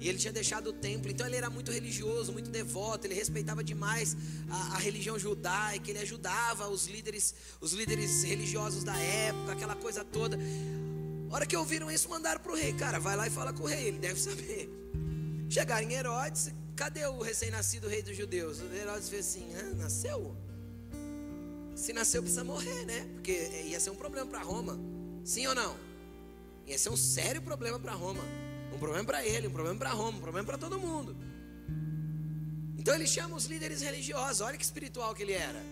[0.00, 3.64] E ele tinha deixado o templo, então ele era muito religioso, muito devoto, ele respeitava
[3.64, 4.14] demais
[4.50, 10.04] a, a, religião judaica, ele ajudava os líderes, os líderes religiosos da época, aquela coisa
[10.04, 10.38] toda.
[11.30, 13.62] A hora que ouviram isso, mandaram para o rei, cara, vai lá e fala com
[13.62, 14.68] o rei, ele deve saber.
[15.48, 18.60] Chegaram em Herodes, cadê o recém-nascido rei dos judeus?
[18.60, 20.36] Herodes fez assim, nasceu?
[21.74, 23.08] Se nasceu precisa morrer, né?
[23.14, 23.32] Porque
[23.66, 24.78] ia ser um problema para Roma.
[25.24, 25.76] Sim ou não?
[26.66, 28.22] Ia ser um sério problema para Roma.
[28.72, 31.16] Um problema para ele, um problema para Roma, um problema para todo mundo.
[32.76, 35.62] Então ele chama os líderes religiosos, olha que espiritual que ele era.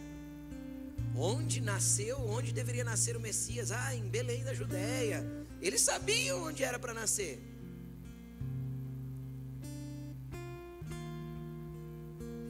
[1.15, 3.71] Onde nasceu, onde deveria nascer o Messias?
[3.71, 5.25] Ah, em Belém da Judéia.
[5.61, 7.52] Eles sabiam onde era para nascer.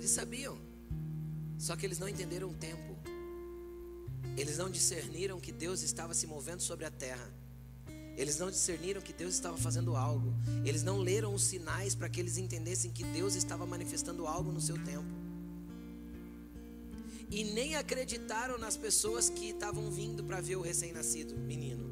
[0.02, 0.58] Eles sabiam.
[1.56, 2.98] Só que eles não entenderam o tempo.
[4.36, 7.32] Eles não discerniram que Deus estava se movendo sobre a terra.
[8.16, 10.34] Eles não discerniram que Deus estava fazendo algo.
[10.64, 14.60] Eles não leram os sinais para que eles entendessem que Deus estava manifestando algo no
[14.60, 15.14] seu tempo.
[17.30, 21.88] E nem acreditaram nas pessoas que estavam vindo para ver o recém-nascido menino.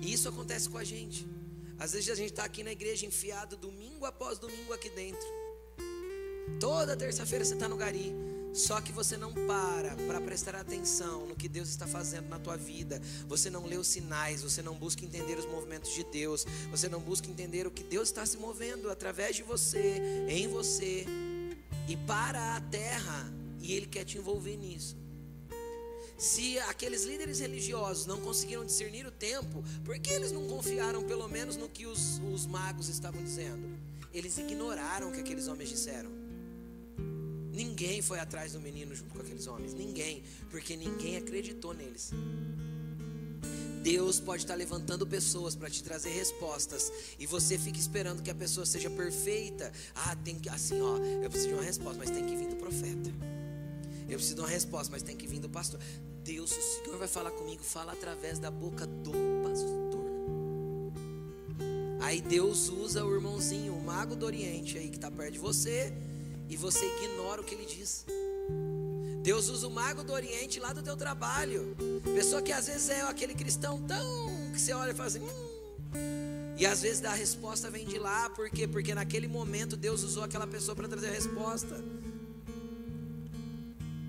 [0.00, 1.35] E isso acontece com a gente.
[1.78, 5.26] Às vezes a gente está aqui na igreja enfiado domingo após domingo aqui dentro.
[6.58, 8.12] Toda terça-feira você está no gari.
[8.54, 12.56] Só que você não para para prestar atenção no que Deus está fazendo na tua
[12.56, 13.02] vida.
[13.28, 16.98] Você não lê os sinais, você não busca entender os movimentos de Deus, você não
[16.98, 21.04] busca entender o que Deus está se movendo através de você, em você
[21.86, 24.96] e para a terra, e ele quer te envolver nisso.
[26.18, 31.28] Se aqueles líderes religiosos não conseguiram discernir o tempo, por que eles não confiaram pelo
[31.28, 33.68] menos no que os, os magos estavam dizendo?
[34.14, 36.10] Eles ignoraram o que aqueles homens disseram.
[37.52, 39.74] Ninguém foi atrás do menino junto com aqueles homens.
[39.74, 40.22] Ninguém.
[40.50, 42.12] Porque ninguém acreditou neles.
[43.82, 48.34] Deus pode estar levantando pessoas para te trazer respostas e você fica esperando que a
[48.34, 49.72] pessoa seja perfeita.
[49.94, 52.56] Ah, tem que assim, ó, eu preciso de uma resposta, mas tem que vir do
[52.56, 53.35] profeta.
[54.08, 55.80] Eu preciso de uma resposta, mas tem que vir do pastor.
[56.22, 59.86] Deus, o Senhor vai falar comigo, fala através da boca do pastor.
[62.00, 65.92] Aí Deus usa o irmãozinho, o mago do Oriente aí que está perto de você
[66.48, 68.04] e você ignora o que ele diz.
[69.22, 71.76] Deus usa o mago do Oriente lá do teu trabalho.
[72.14, 75.20] Pessoa que às vezes é aquele cristão tão que você olha e fala assim.
[75.20, 75.56] Hum.
[76.56, 78.66] E às vezes a resposta vem de lá, por quê?
[78.66, 81.76] Porque naquele momento Deus usou aquela pessoa para trazer a resposta.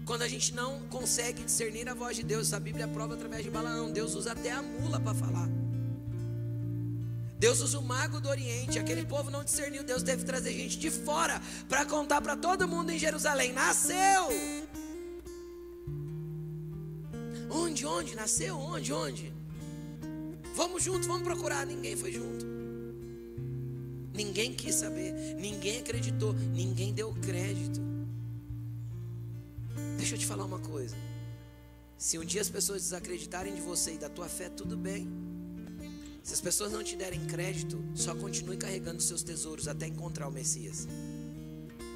[0.07, 3.51] Quando a gente não consegue discernir a voz de Deus, a Bíblia prova através de
[3.51, 3.91] Balaão.
[3.91, 5.49] Deus usa até a mula para falar.
[7.37, 8.79] Deus usa o mago do Oriente.
[8.79, 9.83] Aquele povo não discerniu.
[9.83, 14.29] Deus teve que trazer gente de fora para contar para todo mundo em Jerusalém: nasceu.
[17.49, 18.15] Onde, onde?
[18.15, 18.57] Nasceu?
[18.57, 19.33] Onde, onde?
[20.55, 21.65] Vamos juntos, vamos procurar.
[21.65, 22.45] Ninguém foi junto.
[24.13, 25.11] Ninguém quis saber.
[25.35, 26.33] Ninguém acreditou.
[26.33, 27.86] Ninguém deu crédito.
[30.07, 30.95] Deixa eu te falar uma coisa.
[31.97, 35.05] Se um dia as pessoas desacreditarem de você e da tua fé, tudo bem.
[36.23, 40.31] Se as pessoas não te derem crédito, só continue carregando seus tesouros até encontrar o
[40.31, 40.87] Messias.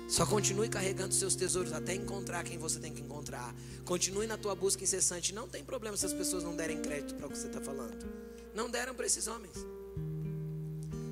[0.10, 3.56] Só continue carregando seus tesouros até encontrar quem você tem que encontrar.
[3.86, 5.34] Continue na tua busca incessante.
[5.34, 8.06] Não tem problema se as pessoas não derem crédito para o que você está falando.
[8.54, 9.56] Não deram para esses homens.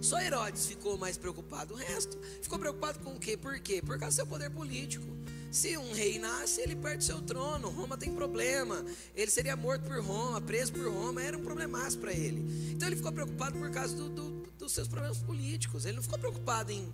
[0.02, 1.76] Só Herodes ficou mais preocupado.
[1.76, 3.38] O resto ficou preocupado com o quê?
[3.38, 3.82] Por quê?
[3.82, 5.19] Por causa do seu poder político.
[5.52, 7.70] Se um rei nasce, ele perde seu trono.
[7.70, 8.86] Roma tem problema.
[9.16, 11.24] Ele seria morto por Roma, preso por Roma.
[11.24, 12.72] Era um problemaço para ele.
[12.72, 15.86] Então ele ficou preocupado por causa do, do, dos seus problemas políticos.
[15.86, 16.94] Ele não ficou preocupado em.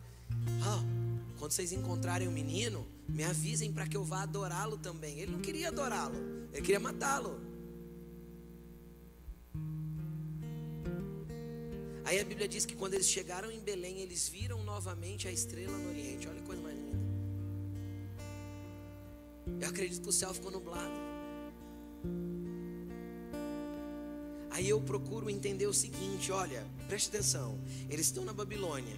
[0.61, 5.19] Oh, quando vocês encontrarem o um menino, me avisem para que eu vá adorá-lo também.
[5.19, 6.15] Ele não queria adorá-lo,
[6.53, 7.39] ele queria matá-lo.
[12.05, 15.75] Aí a Bíblia diz que quando eles chegaram em Belém, eles viram novamente a estrela
[15.75, 16.27] no Oriente.
[16.27, 16.84] Olha que coisa mais.
[19.59, 20.93] Eu acredito que o céu ficou nublado.
[24.49, 27.59] Aí eu procuro entender o seguinte: olha, preste atenção.
[27.89, 28.95] Eles estão na Babilônia,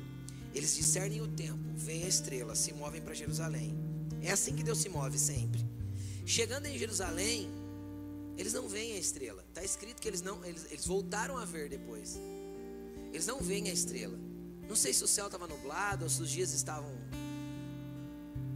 [0.53, 3.75] eles discernem o tempo, vem a estrela, se movem para Jerusalém.
[4.21, 5.65] É assim que Deus se move sempre.
[6.25, 7.49] Chegando em Jerusalém,
[8.37, 9.43] eles não veem a estrela.
[9.47, 12.19] Está escrito que eles não, eles, eles voltaram a ver depois.
[13.11, 14.17] Eles não veem a estrela.
[14.67, 16.91] Não sei se o céu estava nublado ou se os dias estavam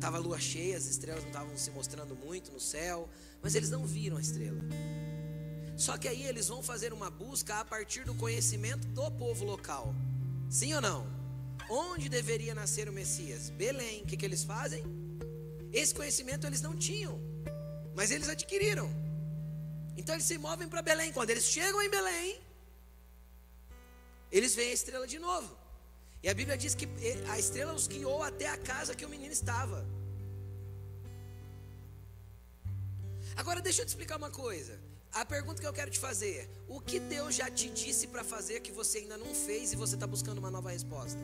[0.02, 3.08] Estava lua cheia, as estrelas não estavam se mostrando muito no céu,
[3.40, 4.60] mas eles não viram a estrela.
[5.78, 9.94] Só que aí eles vão fazer uma busca a partir do conhecimento do povo local.
[10.50, 11.06] Sim ou não?
[11.70, 13.52] Onde deveria nascer o Messias?
[13.52, 14.02] Belém.
[14.02, 14.84] O que, que eles fazem?
[15.72, 17.22] Esse conhecimento eles não tinham,
[17.94, 18.90] mas eles adquiriram.
[19.96, 21.14] Então eles se movem para Belém.
[21.14, 22.42] Quando eles chegam em Belém,
[24.32, 25.61] eles veem a estrela de novo.
[26.24, 26.88] E a Bíblia diz que
[27.30, 29.86] a estrela os guiou até a casa que o menino estava.
[33.36, 34.80] Agora deixa eu te explicar uma coisa.
[35.12, 38.60] A pergunta que eu quero te fazer: o que Deus já te disse para fazer
[38.60, 41.20] que você ainda não fez e você está buscando uma nova resposta?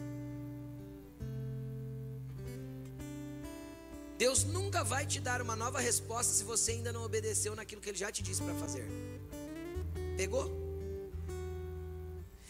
[4.17, 7.89] Deus nunca vai te dar uma nova resposta se você ainda não obedeceu naquilo que
[7.89, 8.87] Ele já te disse para fazer.
[10.17, 10.66] Pegou?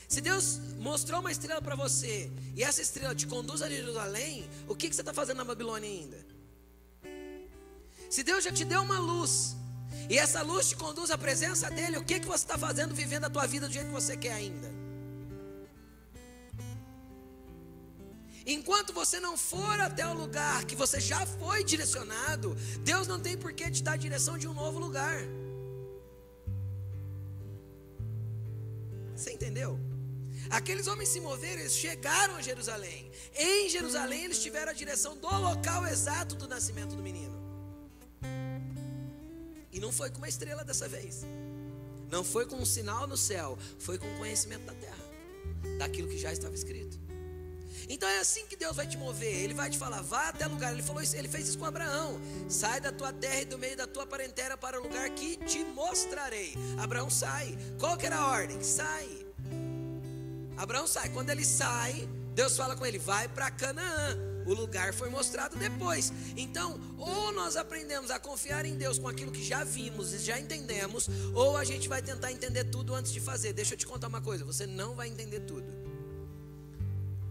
[0.08, 4.76] Se Deus mostrou uma estrela para você e essa estrela te conduz a Jerusalém, o
[4.76, 6.26] que, que você está fazendo na Babilônia ainda?
[8.10, 9.56] Se Deus já te deu uma luz
[10.10, 13.26] e essa luz te conduz à presença dele, o que, que você está fazendo vivendo
[13.26, 14.72] a tua vida do jeito que você quer ainda?
[18.46, 23.38] Enquanto você não for até o lugar que você já foi direcionado, Deus não tem
[23.38, 25.20] por que te dar a direção de um novo lugar.
[29.14, 29.78] Você entendeu?
[30.50, 33.12] Aqueles homens se moveram, eles chegaram a Jerusalém.
[33.36, 37.36] Em Jerusalém, eles tiveram a direção do local exato do nascimento do menino.
[39.72, 41.26] E não foi com uma estrela dessa vez.
[42.10, 45.06] Não foi com um sinal no céu, foi com o conhecimento da terra,
[45.78, 46.98] daquilo que já estava escrito.
[47.90, 49.34] Então é assim que Deus vai te mover.
[49.34, 50.74] Ele vai te falar, vá até lugar.
[50.74, 52.20] Ele falou isso, ele fez isso com Abraão.
[52.50, 55.64] Sai da tua terra e do meio da tua parentela para o lugar que te
[55.64, 56.56] mostrarei.
[56.78, 57.58] Abraão sai.
[57.80, 58.62] Qual que era a ordem?
[58.64, 59.27] Sai.
[60.58, 61.10] Abraão sai.
[61.10, 64.18] Quando ele sai, Deus fala com ele: vai para Canaã.
[64.46, 66.12] O lugar foi mostrado depois.
[66.38, 70.40] Então, ou nós aprendemos a confiar em Deus com aquilo que já vimos e já
[70.40, 73.52] entendemos, ou a gente vai tentar entender tudo antes de fazer.
[73.52, 75.68] Deixa eu te contar uma coisa: você não vai entender tudo.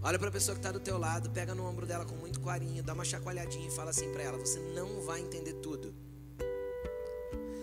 [0.02, 2.38] Olha para a pessoa que está do teu lado, pega no ombro dela com muito
[2.40, 5.94] carinho, dá uma chacoalhadinha e fala assim para ela: você não vai entender tudo.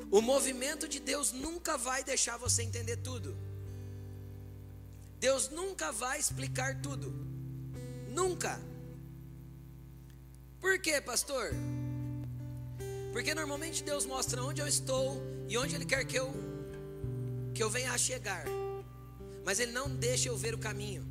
[0.09, 3.37] O movimento de Deus nunca vai deixar você entender tudo.
[5.23, 7.09] Deus nunca vai explicar tudo.
[8.09, 8.59] Nunca.
[10.59, 11.51] Por quê, pastor?
[13.13, 16.29] Porque normalmente Deus mostra onde eu estou e onde Ele quer que eu
[17.55, 18.43] que eu venha a chegar.
[19.45, 21.07] Mas Ele não deixa eu ver o caminho.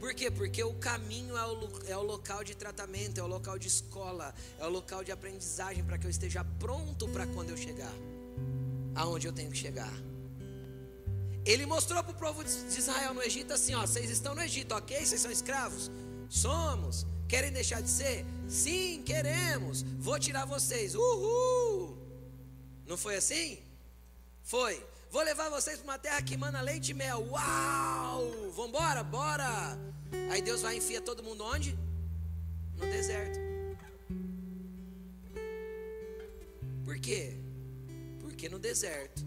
[0.00, 0.28] Por quê?
[0.28, 4.34] Porque o caminho é o, é o local de tratamento, é o local de escola,
[4.58, 7.94] é o local de aprendizagem para que eu esteja pronto para quando eu chegar
[8.96, 10.09] aonde eu tenho que chegar.
[11.50, 14.72] Ele mostrou para o povo de Israel no Egito assim: ó, vocês estão no Egito,
[14.72, 15.04] ok?
[15.04, 15.90] Vocês são escravos?
[16.28, 17.04] Somos.
[17.28, 18.24] Querem deixar de ser?
[18.48, 19.82] Sim, queremos.
[19.98, 20.94] Vou tirar vocês.
[20.94, 21.98] Uhul!
[22.86, 23.58] Não foi assim?
[24.44, 24.80] Foi.
[25.10, 27.26] Vou levar vocês para uma terra que manda leite e mel.
[27.30, 28.52] Uau!
[28.54, 29.76] Vambora, bora!
[30.30, 31.76] Aí Deus vai enfiar todo mundo onde?
[32.76, 33.40] No deserto.
[36.84, 37.36] Por quê?
[38.20, 39.24] Porque no deserto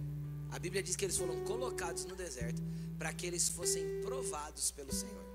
[0.54, 2.62] a Bíblia diz que eles foram colocados no deserto
[3.00, 5.26] para que eles fossem provados pelo Senhor.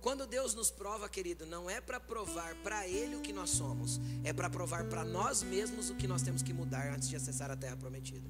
[0.00, 4.00] Quando Deus nos prova, querido, não é para provar para Ele o que nós somos,
[4.24, 7.48] é para provar para nós mesmos o que nós temos que mudar antes de acessar
[7.48, 8.28] a terra prometida.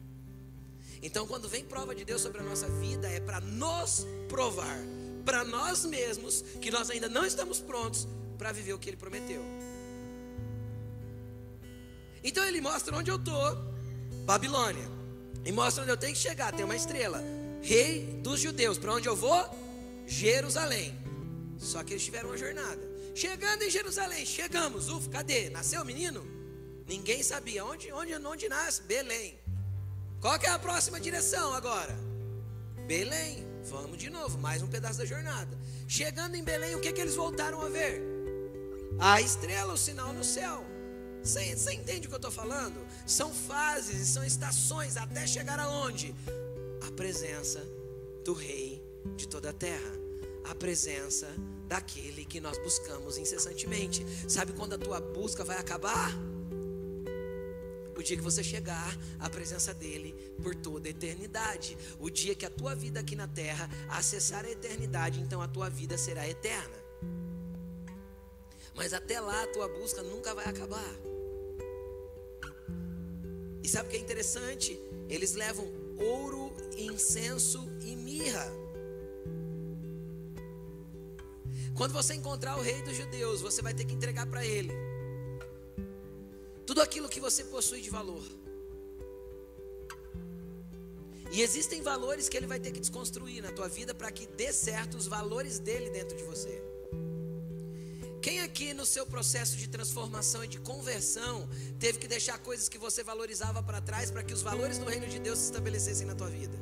[1.03, 4.77] Então, quando vem prova de Deus sobre a nossa vida, é para nos provar,
[5.25, 8.07] para nós mesmos, que nós ainda não estamos prontos
[8.37, 9.43] para viver o que Ele prometeu.
[12.23, 13.57] Então, Ele mostra onde eu estou,
[14.27, 15.00] Babilônia.
[15.45, 16.53] E mostra onde eu tenho que chegar.
[16.53, 17.23] Tem uma estrela.
[17.63, 18.79] Rei dos judeus.
[18.79, 19.49] Para onde eu vou?
[20.07, 20.99] Jerusalém.
[21.59, 22.81] Só que eles tiveram uma jornada.
[23.15, 24.89] Chegando em Jerusalém, chegamos.
[24.89, 25.51] Uf, cadê?
[25.51, 26.27] Nasceu o menino?
[26.87, 27.65] Ninguém sabia.
[27.65, 28.83] Onde, onde, onde nasce?
[28.83, 29.39] Belém.
[30.21, 31.97] Qual que é a próxima direção agora?
[32.87, 33.47] Belém.
[33.65, 35.57] Vamos de novo, mais um pedaço da jornada.
[35.87, 38.03] Chegando em Belém, o que, que eles voltaram a ver?
[38.99, 40.65] A estrela, o sinal no céu.
[41.23, 42.87] Você, você entende o que eu estou falando?
[43.07, 46.15] São fases são estações até chegar aonde?
[46.87, 47.61] A presença
[48.25, 48.83] do Rei
[49.17, 49.93] de toda a terra.
[50.45, 51.29] A presença
[51.69, 54.05] daquele que nós buscamos incessantemente.
[54.29, 56.11] Sabe quando a tua busca vai acabar?
[57.97, 61.77] O dia que você chegar à presença dele por toda a eternidade.
[61.99, 65.69] O dia que a tua vida aqui na terra acessar a eternidade, então a tua
[65.69, 66.80] vida será eterna.
[68.81, 70.91] Mas até lá a tua busca nunca vai acabar.
[73.63, 74.81] E sabe o que é interessante?
[75.07, 78.51] Eles levam ouro, incenso e mirra.
[81.77, 84.73] Quando você encontrar o rei dos judeus, você vai ter que entregar para ele
[86.65, 88.25] tudo aquilo que você possui de valor.
[91.31, 94.51] E existem valores que ele vai ter que desconstruir na tua vida para que dê
[94.55, 96.70] certo os valores dele dentro de você.
[98.23, 101.49] Quem aqui no seu processo de transformação e de conversão
[101.79, 105.07] teve que deixar coisas que você valorizava para trás para que os valores do reino
[105.07, 106.59] de Deus se estabelecessem na tua vida?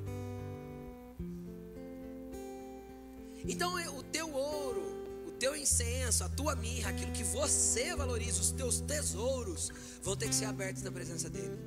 [3.44, 4.82] Então, o teu ouro,
[5.26, 10.28] o teu incenso, a tua mirra, aquilo que você valoriza, os teus tesouros, vão ter
[10.28, 11.58] que ser abertos na presença dele.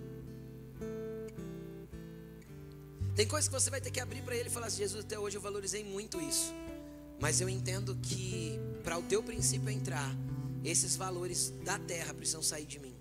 [3.13, 5.19] Tem coisas que você vai ter que abrir para ele e falar assim: Jesus, até
[5.19, 6.53] hoje eu valorizei muito isso.
[7.19, 10.15] Mas eu entendo que para o teu princípio entrar,
[10.63, 12.95] esses valores da terra precisam sair de mim.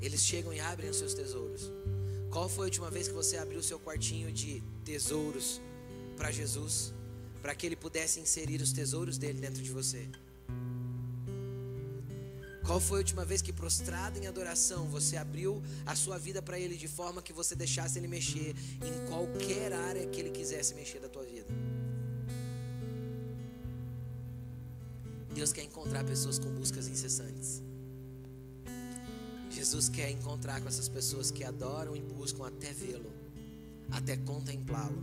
[0.00, 1.70] Eles chegam e abrem os seus tesouros.
[2.30, 5.60] Qual foi a última vez que você abriu o seu quartinho de tesouros
[6.16, 6.92] para Jesus,
[7.42, 10.08] para que ele pudesse inserir os tesouros dele dentro de você?
[12.70, 16.56] Qual foi a última vez que prostrado em adoração você abriu a sua vida para
[16.56, 18.54] Ele de forma que você deixasse Ele mexer
[18.88, 21.24] em qualquer área que Ele quisesse mexer da tua
[25.40, 27.62] Deus quer encontrar pessoas com buscas incessantes.
[29.48, 33.10] Jesus quer encontrar com essas pessoas que adoram e buscam até vê-lo,
[33.90, 35.02] até contemplá-lo.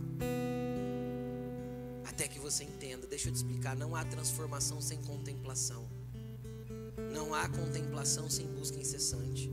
[2.04, 5.88] Até que você entenda, deixa eu te explicar, não há transformação sem contemplação.
[7.12, 9.50] Não há contemplação sem busca incessante.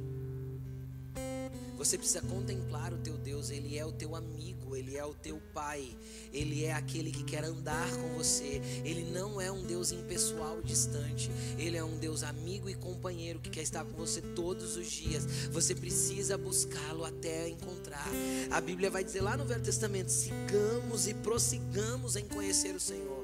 [1.85, 5.39] Você precisa contemplar o teu Deus, Ele é o teu amigo, Ele é o teu
[5.53, 5.95] Pai,
[6.33, 8.59] Ele é aquele que quer andar com você.
[8.83, 11.29] Ele não é um Deus impessoal distante,
[11.59, 15.27] Ele é um Deus amigo e companheiro que quer estar com você todos os dias.
[15.51, 18.09] Você precisa buscá-lo até encontrar.
[18.49, 23.23] A Bíblia vai dizer lá no Velho Testamento: sigamos e prossigamos em conhecer o Senhor.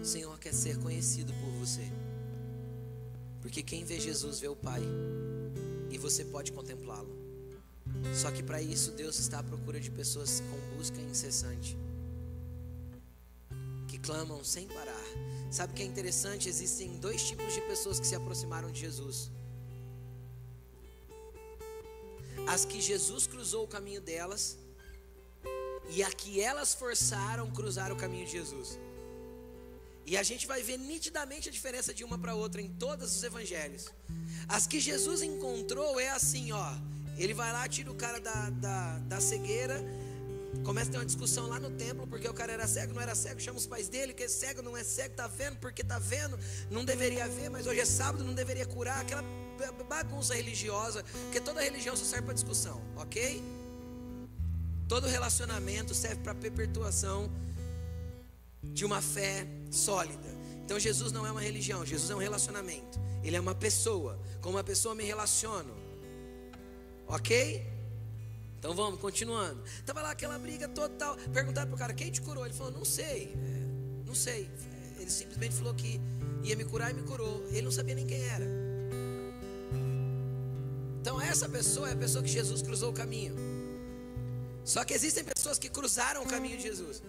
[0.00, 2.05] O Senhor quer ser conhecido por você.
[3.46, 4.82] Porque quem vê Jesus vê o Pai.
[5.88, 7.16] E você pode contemplá-lo.
[8.12, 11.78] Só que para isso Deus está à procura de pessoas com busca incessante.
[13.86, 15.06] Que clamam sem parar.
[15.48, 16.48] Sabe o que é interessante?
[16.48, 19.30] Existem dois tipos de pessoas que se aproximaram de Jesus.
[22.48, 24.58] As que Jesus cruzou o caminho delas
[25.90, 28.76] e a que elas forçaram cruzar o caminho de Jesus.
[30.06, 33.22] E a gente vai ver nitidamente a diferença de uma para outra em todos os
[33.24, 33.92] evangelhos.
[34.48, 36.72] As que Jesus encontrou é assim, ó.
[37.18, 39.82] Ele vai lá, tira o cara da, da, da cegueira,
[40.64, 43.14] começa a ter uma discussão lá no templo, porque o cara era cego, não era
[43.14, 45.98] cego, chama os pais dele, que é cego, não é cego, tá vendo, porque tá
[45.98, 46.38] vendo,
[46.70, 49.24] não deveria ver, mas hoje é sábado, não deveria curar, aquela
[49.88, 53.42] bagunça religiosa, porque toda religião só serve para discussão, ok?
[54.86, 57.30] Todo relacionamento serve para perpetuação
[58.72, 60.36] de uma fé sólida.
[60.64, 62.98] Então Jesus não é uma religião, Jesus é um relacionamento.
[63.22, 64.18] Ele é uma pessoa.
[64.40, 65.74] Com uma pessoa me relaciono.
[67.06, 67.64] Ok?
[68.58, 69.62] Então vamos, continuando.
[69.84, 71.16] Tava lá aquela briga total.
[71.32, 72.44] Perguntaram pro cara, quem te curou?
[72.44, 73.32] Ele falou, não sei.
[73.34, 74.50] É, não sei.
[74.98, 76.00] Ele simplesmente falou que
[76.42, 77.44] ia me curar e me curou.
[77.48, 78.44] Ele não sabia nem quem era.
[81.00, 83.36] Então essa pessoa é a pessoa que Jesus cruzou o caminho.
[84.64, 87.00] Só que existem pessoas que cruzaram o caminho de Jesus.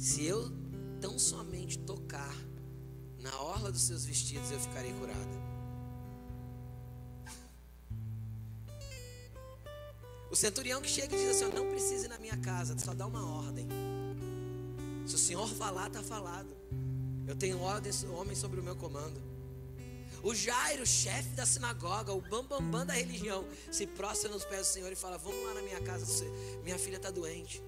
[0.00, 0.50] Se eu
[0.98, 2.34] tão somente tocar
[3.18, 5.50] na orla dos seus vestidos, eu ficarei curada.
[10.30, 13.06] O centurião que chega e diz assim: Não precisa ir na minha casa, só dá
[13.06, 13.68] uma ordem.
[15.06, 16.48] Se o Senhor falar, está falado.
[17.26, 19.20] Eu tenho ordem, homem sobre o meu comando.
[20.22, 24.66] O Jairo, chefe da sinagoga, o bambambam bam, bam da religião, se prostra nos pés
[24.66, 26.06] do Senhor e fala: Vamos lá na minha casa,
[26.64, 27.62] minha filha está doente.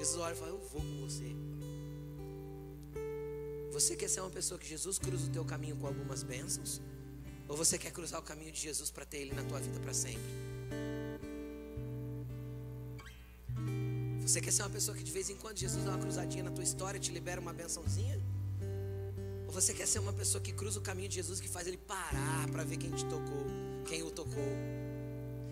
[0.00, 1.36] Jesus olha e fala: Eu vou com você.
[3.70, 6.80] Você quer ser uma pessoa que Jesus cruza o teu caminho com algumas bênçãos?
[7.46, 9.92] Ou você quer cruzar o caminho de Jesus para ter Ele na tua vida para
[9.92, 10.22] sempre?
[14.22, 16.50] Você quer ser uma pessoa que de vez em quando Jesus dá uma cruzadinha na
[16.50, 18.18] tua história e te libera uma bençãozinha?
[19.46, 21.76] Ou você quer ser uma pessoa que cruza o caminho de Jesus que faz ele
[21.76, 23.46] parar para ver quem te tocou,
[23.86, 24.79] quem o tocou?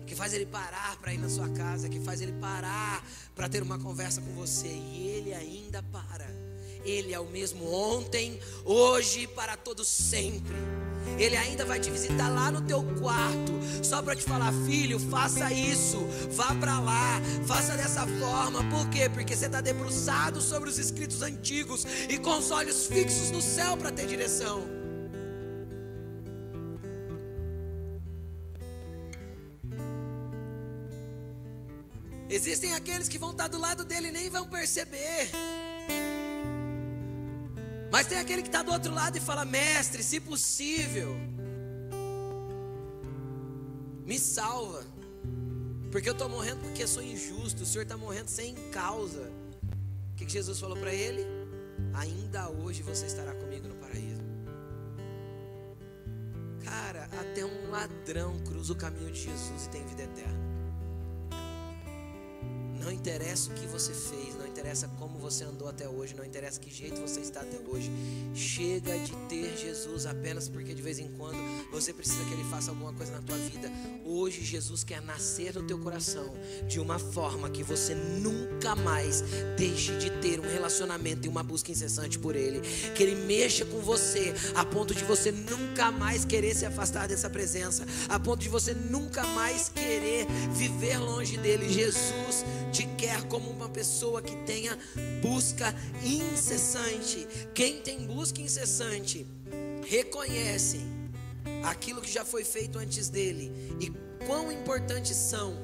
[0.09, 3.61] Que faz ele parar para ir na sua casa, que faz ele parar para ter
[3.61, 6.27] uma conversa com você, e ele ainda para.
[6.83, 10.55] Ele é o mesmo ontem, hoje, para todo sempre.
[11.19, 13.51] Ele ainda vai te visitar lá no teu quarto,
[13.83, 15.99] só para te falar, filho, faça isso,
[16.31, 18.63] vá para lá, faça dessa forma.
[18.69, 19.09] Por quê?
[19.09, 23.77] Porque você está debruçado sobre os escritos antigos e com os olhos fixos no céu
[23.77, 24.78] para ter direção.
[32.29, 35.31] Existem aqueles que vão estar do lado dele e nem vão perceber.
[37.91, 41.17] Mas tem aquele que está do outro lado e fala: Mestre, se possível,
[44.09, 44.83] Me salva.
[45.91, 47.61] Porque eu estou morrendo porque sou injusto.
[47.61, 49.31] O Senhor está morrendo sem causa.
[50.11, 51.23] O que, que Jesus falou para ele?
[51.93, 54.23] Ainda hoje você estará comigo no paraíso.
[56.63, 60.48] Cara, até um ladrão cruza o caminho de Jesus e tem vida eterna.
[62.89, 66.59] Não interessa o que você fez, não interessa como você andou até hoje, não interessa
[66.59, 67.91] que jeito você está até hoje.
[68.33, 71.37] Chega de ter Jesus apenas porque de vez em quando
[71.69, 73.71] você precisa que ele faça alguma coisa na tua vida.
[74.03, 76.33] Hoje Jesus quer nascer no teu coração
[76.67, 79.21] de uma forma que você nunca mais
[79.55, 82.59] deixe de ter um relacionamento e uma busca incessante por ele.
[82.95, 87.29] Que ele mexa com você a ponto de você nunca mais querer se afastar dessa
[87.29, 91.69] presença, a ponto de você nunca mais querer viver longe dele.
[91.69, 94.77] Jesus te quer como uma pessoa que tenha
[95.21, 97.27] busca incessante.
[97.53, 99.27] Quem tem busca incessante
[99.87, 100.79] reconhece
[101.63, 103.91] aquilo que já foi feito antes dele e
[104.25, 105.57] quão importantes são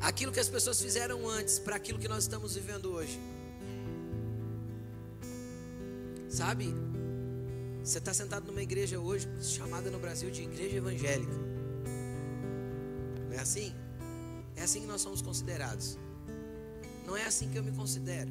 [0.00, 3.18] aquilo que as pessoas fizeram antes para aquilo que nós estamos vivendo hoje.
[6.28, 6.74] Sabe?
[7.82, 11.32] Você está sentado numa igreja hoje, chamada no Brasil de igreja evangélica.
[13.28, 13.72] Não é assim?
[14.56, 15.98] É assim que nós somos considerados.
[17.06, 18.30] Não é assim que eu me considero.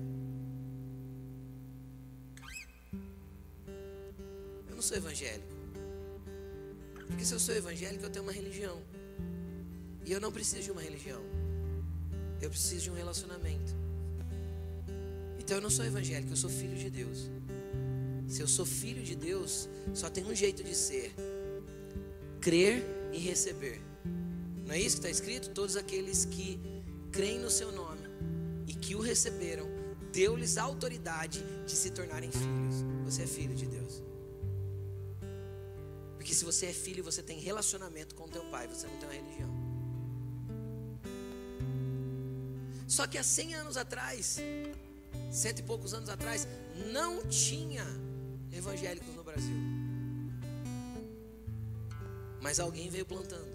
[4.70, 5.54] Eu não sou evangélico.
[7.08, 8.82] Porque se eu sou evangélico, eu tenho uma religião.
[10.06, 11.22] E eu não preciso de uma religião.
[12.42, 13.74] Eu preciso de um relacionamento.
[15.40, 17.30] Então eu não sou evangélico, eu sou filho de Deus.
[18.28, 21.14] Se eu sou filho de Deus, só tem um jeito de ser:
[22.42, 23.82] crer e receber.
[24.66, 25.50] Não é isso que está escrito?
[25.50, 26.60] Todos aqueles que
[27.12, 28.02] creem no seu nome
[28.68, 29.68] e que o receberam,
[30.12, 32.84] deu-lhes autoridade de se tornarem filhos.
[33.06, 34.02] Você é filho de Deus.
[36.18, 39.14] Porque se você é filho, você tem relacionamento com teu pai, você não tem uma
[39.14, 39.64] religião.
[42.88, 44.38] Só que há 100 anos atrás,
[45.32, 46.48] cento e poucos anos atrás,
[46.92, 47.86] não tinha
[48.52, 49.56] evangélicos no Brasil.
[52.42, 53.53] Mas alguém veio plantando.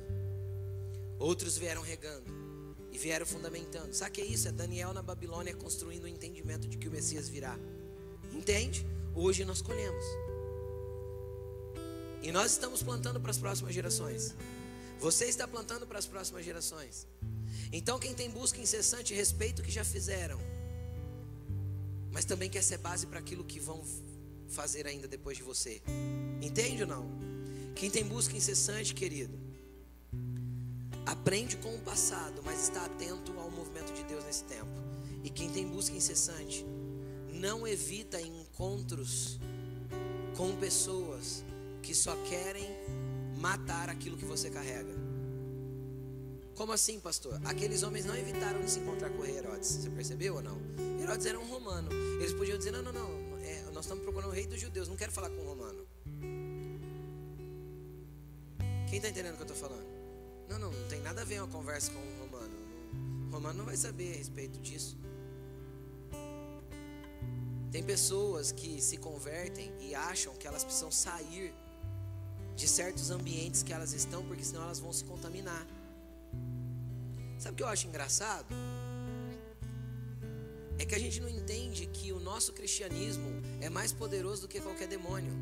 [1.19, 2.31] Outros vieram regando
[2.93, 3.93] e vieram fundamentando.
[3.93, 4.49] Sabe o que é isso?
[4.49, 7.59] É Daniel na Babilônia construindo o entendimento de que o Messias virá.
[8.33, 8.87] Entende?
[9.15, 10.05] Hoje nós colhemos.
[12.23, 14.35] E nós estamos plantando para as próximas gerações.
[14.99, 17.07] Você está plantando para as próximas gerações.
[17.73, 20.41] Então, quem tem busca incessante, respeita o que já fizeram,
[22.11, 23.85] mas também quer ser base para aquilo que vão
[24.49, 25.83] fazer ainda depois de você.
[26.41, 27.07] Entende ou não?
[27.75, 29.39] Quem tem busca incessante, querido,
[31.09, 34.69] aprende com o passado, mas está atento ao movimento de Deus nesse tempo.
[35.25, 36.67] E quem tem busca incessante,
[37.33, 39.41] não evita encontros
[40.37, 41.43] com pessoas
[41.83, 42.67] que só querem
[43.39, 44.95] matar aquilo que você carrega.
[46.55, 47.41] Como assim, pastor?
[47.45, 49.69] Aqueles homens não evitaram de se encontrar com Herodes.
[49.69, 50.61] Você percebeu ou não?
[51.01, 51.89] Herodes era um romano.
[52.21, 53.39] Eles podiam dizer: não, não, não.
[53.39, 54.89] É, nós estamos procurando o rei dos judeus.
[54.89, 55.87] Não quero falar com um romano.
[58.89, 59.98] Quem está entendendo o que eu estou falando?
[60.49, 62.55] Não, não, não tem nada a ver uma conversa com um romano.
[63.29, 64.97] O romano não vai saber a respeito disso.
[67.71, 71.55] Tem pessoas que se convertem e acham que elas precisam sair
[72.57, 75.67] de certos ambientes que elas estão, porque senão elas vão se contaminar.
[77.39, 78.47] Sabe o que eu acho engraçado?
[80.79, 84.61] É que a gente não entende que o nosso cristianismo é mais poderoso do que
[84.61, 85.33] qualquer demônio.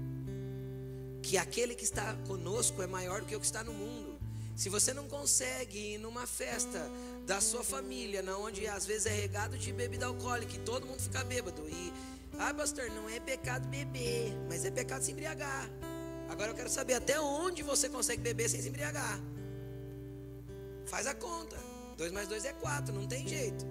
[1.22, 4.15] Que aquele que está conosco é maior do que o que está no mundo.
[4.56, 6.90] Se você não consegue ir numa festa
[7.26, 11.00] da sua família, na onde às vezes é regado de bebida alcoólica e todo mundo
[11.00, 11.92] fica bêbado e
[12.38, 15.68] ah, pastor, não é pecado beber, mas é pecado se embriagar.
[16.28, 19.20] Agora eu quero saber até onde você consegue beber sem se embriagar.
[20.86, 21.56] Faz a conta.
[21.96, 23.64] 2 mais 2 é 4, não tem jeito.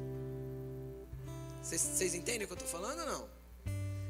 [1.61, 3.29] Vocês entendem o que eu estou falando ou não?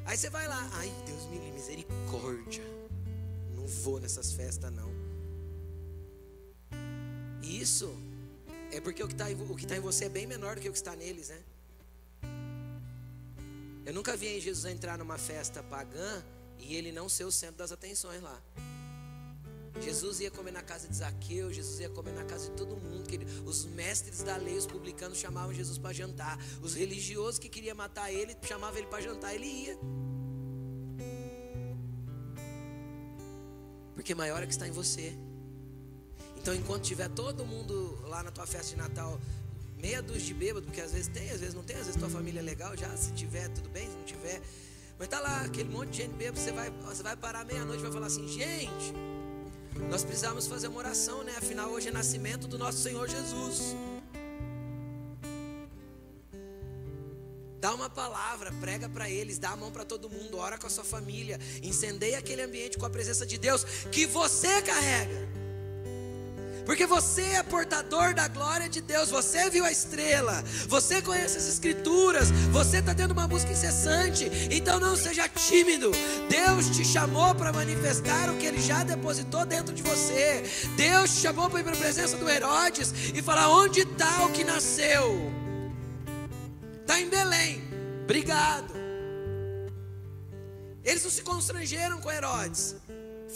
[0.04, 2.64] Aí você vai lá, ai Deus me misericórdia.
[3.54, 4.95] Não vou nessas festas não.
[7.46, 7.96] Isso
[8.72, 9.36] é porque o que está em,
[9.66, 11.40] tá em você é bem menor do que o que está neles, né?
[13.84, 16.24] Eu nunca vi Jesus entrar numa festa pagã
[16.58, 18.42] e ele não ser o centro das atenções lá.
[19.80, 23.08] Jesus ia comer na casa de Zaqueu, Jesus ia comer na casa de todo mundo.
[23.12, 26.38] Ele, os mestres da lei, os publicanos chamavam Jesus para jantar.
[26.62, 29.78] Os religiosos que queriam matar ele, chamavam ele para jantar, ele ia.
[33.94, 35.16] Porque maior é que está em você.
[36.46, 39.20] Então, enquanto tiver todo mundo lá na tua festa de Natal,
[39.76, 42.08] meia dúzia de bêbado, porque às vezes tem, às vezes não tem, às vezes tua
[42.08, 44.40] família é legal, já se tiver, tudo bem, se não tiver.
[44.96, 47.82] Mas tá lá, aquele monte de gente bêbado, você vai, você vai parar meia-noite e
[47.82, 48.94] vai falar assim, gente,
[49.90, 51.34] Nós precisamos fazer uma oração, né?
[51.36, 53.74] Afinal, hoje é nascimento do nosso Senhor Jesus.
[57.60, 60.70] Dá uma palavra, prega para eles, dá a mão para todo mundo, ora com a
[60.70, 65.45] sua família, incendeia aquele ambiente com a presença de Deus que você carrega.
[66.66, 71.46] Porque você é portador da glória de Deus, você viu a estrela, você conhece as
[71.46, 75.92] escrituras, você está tendo uma busca incessante, então não seja tímido.
[76.28, 80.42] Deus te chamou para manifestar o que ele já depositou dentro de você.
[80.76, 84.32] Deus te chamou para ir para a presença do Herodes e falar: onde está o
[84.32, 85.32] que nasceu?
[86.80, 87.62] Está em Belém,
[88.02, 88.74] obrigado.
[90.84, 92.74] Eles não se constrangeram com Herodes,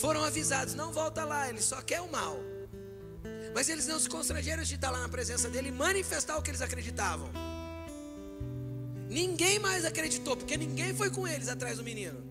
[0.00, 2.49] foram avisados: não volta lá, ele só quer o mal.
[3.54, 6.50] Mas eles não se constrangeram de estar lá na presença dele e manifestar o que
[6.50, 7.30] eles acreditavam.
[9.08, 12.29] Ninguém mais acreditou, porque ninguém foi com eles atrás do menino.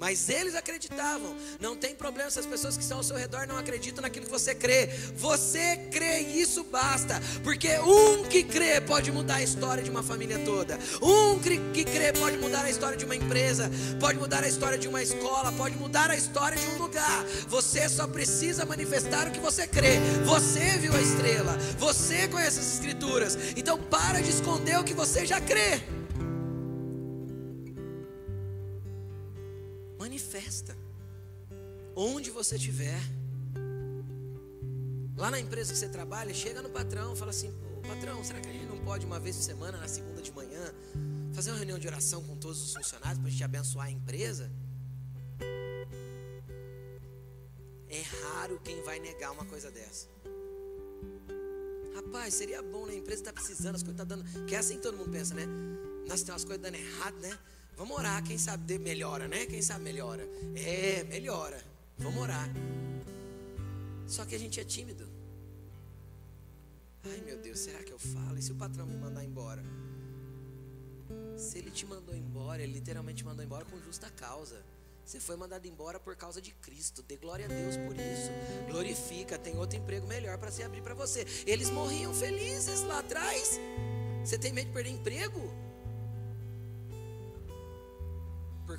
[0.00, 1.36] Mas eles acreditavam.
[1.60, 4.32] Não tem problema se as pessoas que estão ao seu redor não acreditam naquilo que
[4.32, 4.86] você crê.
[5.14, 7.20] Você crê e isso basta.
[7.44, 10.78] Porque um que crê pode mudar a história de uma família toda.
[11.02, 13.70] Um que crê pode mudar a história de uma empresa,
[14.00, 17.22] pode mudar a história de uma escola, pode mudar a história de um lugar.
[17.48, 19.98] Você só precisa manifestar o que você crê.
[20.24, 23.36] Você viu a estrela, você conhece as escrituras.
[23.54, 25.99] Então para de esconder o que você já crê.
[30.30, 30.76] Manifesta.
[31.96, 33.00] Onde você estiver.
[35.16, 37.52] Lá na empresa que você trabalha, chega no patrão, fala assim:
[37.86, 40.72] patrão, será que a gente não pode uma vez por semana, na segunda de manhã,
[41.34, 44.50] fazer uma reunião de oração com todos os funcionários para a gente abençoar a empresa?
[47.88, 50.06] É raro quem vai negar uma coisa dessa.
[51.96, 52.92] Rapaz, seria bom, né?
[52.92, 54.46] A empresa está precisando, as coisas estão tá dando.
[54.46, 55.44] Que é assim que todo mundo pensa, né?
[56.08, 57.36] Nossa, tem umas coisas dando errado, né?
[57.76, 59.46] Vamos orar, quem sabe melhora, né?
[59.46, 60.22] Quem sabe melhora.
[60.56, 61.62] É, melhora.
[61.98, 62.48] Vamos orar.
[64.06, 65.08] Só que a gente é tímido.
[67.04, 68.36] Ai meu Deus, será que eu falo?
[68.36, 69.62] E se o patrão me mandar embora?
[71.36, 74.62] Se ele te mandou embora, ele literalmente mandou embora com justa causa.
[75.04, 77.02] Você foi mandado embora por causa de Cristo.
[77.02, 78.30] Dê glória a Deus por isso.
[78.70, 81.26] Glorifica, tem outro emprego melhor para se abrir para você.
[81.46, 83.58] Eles morriam felizes lá atrás.
[84.24, 85.40] Você tem medo de perder emprego?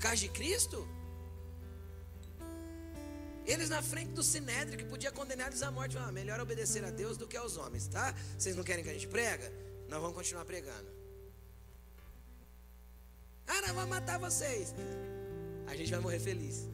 [0.02, 0.88] Causa de Cristo?
[3.46, 6.84] Eles na frente do Sinédrio, que podia condenar eles à morte, falaram, ah, melhor obedecer
[6.84, 8.14] a Deus do que aos homens, tá?
[8.38, 9.52] Vocês não querem que a gente prega?
[9.90, 10.90] Nós vamos continuar pregando.
[13.48, 14.74] Ah, nós vamos matar vocês.
[15.68, 16.68] A gente vai morrer feliz.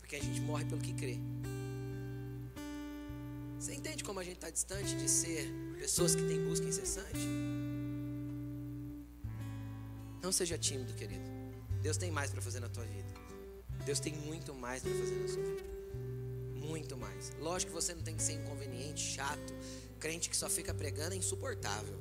[0.00, 1.18] Porque a gente morre pelo que crê.
[3.58, 5.46] Você entende como a gente está distante de ser
[5.78, 7.28] pessoas que têm busca incessante?
[10.20, 11.41] Não seja tímido, querido.
[11.82, 13.12] Deus tem mais para fazer na tua vida.
[13.84, 15.62] Deus tem muito mais para fazer na sua vida.
[16.54, 17.32] Muito mais.
[17.40, 19.52] Lógico que você não tem que ser inconveniente, chato.
[19.98, 21.98] Crente que só fica pregando é insuportável.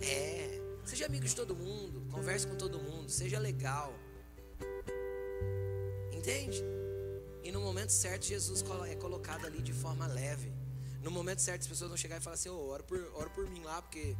[0.00, 0.60] É.
[0.84, 2.06] Seja amigo de todo mundo.
[2.12, 3.10] Converse com todo mundo.
[3.10, 3.92] Seja legal.
[6.12, 6.62] Entende?
[7.42, 10.52] E no momento certo, Jesus é colocado ali de forma leve.
[11.02, 13.48] No momento certo, as pessoas vão chegar e falar assim: oh, ora, por, ora por
[13.50, 14.16] mim lá, porque,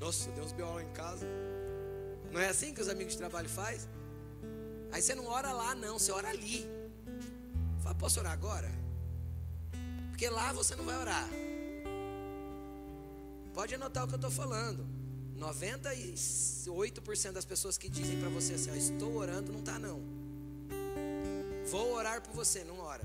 [0.00, 1.26] nossa, Deus me olha em casa.
[2.32, 3.86] Não é assim que os amigos de trabalho faz?
[4.90, 6.66] Aí você não ora lá, não, você ora ali.
[7.82, 8.70] Fala, posso orar agora?
[10.08, 11.28] Porque lá você não vai orar.
[13.52, 14.86] Pode anotar o que eu estou falando.
[15.38, 20.00] 98% das pessoas que dizem para você assim, ó, estou orando, não está não.
[21.70, 23.04] Vou orar por você, não ora.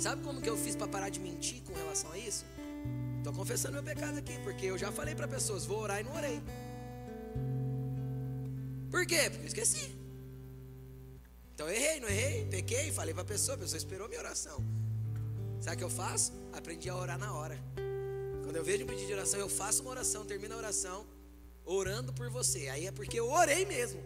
[0.00, 2.44] Sabe como que eu fiz para parar de mentir com relação a isso?
[3.18, 6.14] Estou confessando meu pecado aqui, porque eu já falei para pessoas, vou orar e não
[6.14, 6.40] orei.
[8.90, 9.30] Por quê?
[9.30, 9.96] Porque eu esqueci.
[11.54, 14.64] Então eu errei, não errei, pequei, falei para a pessoa, a pessoa esperou minha oração.
[15.60, 16.32] Sabe o que eu faço?
[16.52, 17.58] Aprendi a orar na hora.
[18.44, 21.06] Quando eu vejo um pedido de oração, eu faço uma oração, termino a oração,
[21.64, 22.68] orando por você.
[22.68, 24.00] Aí é porque eu orei mesmo.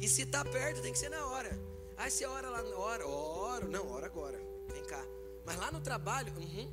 [0.00, 1.56] E se está perto, tem que ser na hora.
[1.96, 4.40] Aí você ora lá, ora, oro, não, ora agora.
[4.72, 5.04] Vem cá.
[5.46, 6.72] Mas lá no trabalho, uhum,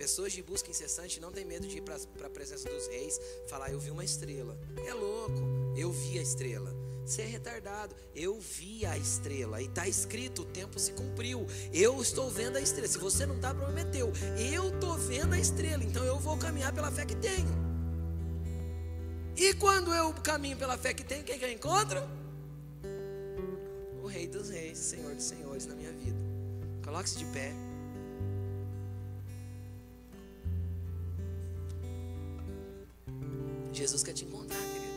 [0.00, 1.96] Pessoas de busca incessante não tem medo de ir para
[2.26, 4.58] a presença dos reis, falar: Eu vi uma estrela.
[4.86, 6.74] É louco, eu vi a estrela.
[7.04, 9.60] Você é retardado, eu vi a estrela.
[9.60, 11.46] E está escrito: o tempo se cumpriu.
[11.70, 12.88] Eu estou vendo a estrela.
[12.88, 14.10] Se você não está, prometeu.
[14.50, 17.50] Eu estou vendo a estrela, então eu vou caminhar pela fé que tenho.
[19.36, 22.00] E quando eu caminho pela fé que tenho, quem que eu encontro?
[24.02, 26.16] O Rei dos Reis, Senhor dos Senhores na minha vida.
[26.82, 27.69] Coloque-se de pé.
[33.72, 34.90] Jesus quer te encontrar, querido.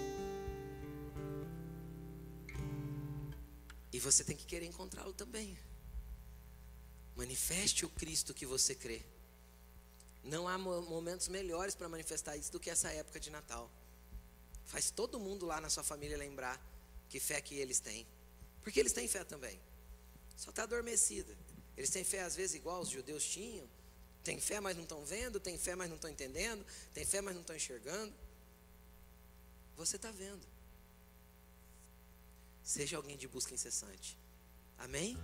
[3.91, 5.57] E você tem que querer encontrá-lo também.
[7.15, 9.01] Manifeste o Cristo que você crê.
[10.24, 13.69] Não há momentos melhores para manifestar isso do que essa época de Natal.
[14.65, 16.59] Faz todo mundo lá na sua família lembrar
[17.09, 18.07] que fé que eles têm.
[18.63, 19.59] Porque eles têm fé também.
[20.36, 21.38] Só está adormecida.
[21.78, 23.67] Eles têm fé às vezes igual os judeus tinham.
[24.24, 25.39] Tem fé, mas não estão vendo.
[25.39, 26.65] Tem fé, mas não estão entendendo.
[26.93, 28.13] Tem fé, mas não estão enxergando.
[29.78, 30.45] Você está vendo.
[32.63, 34.17] Seja alguém de busca incessante.
[34.78, 35.17] Amém?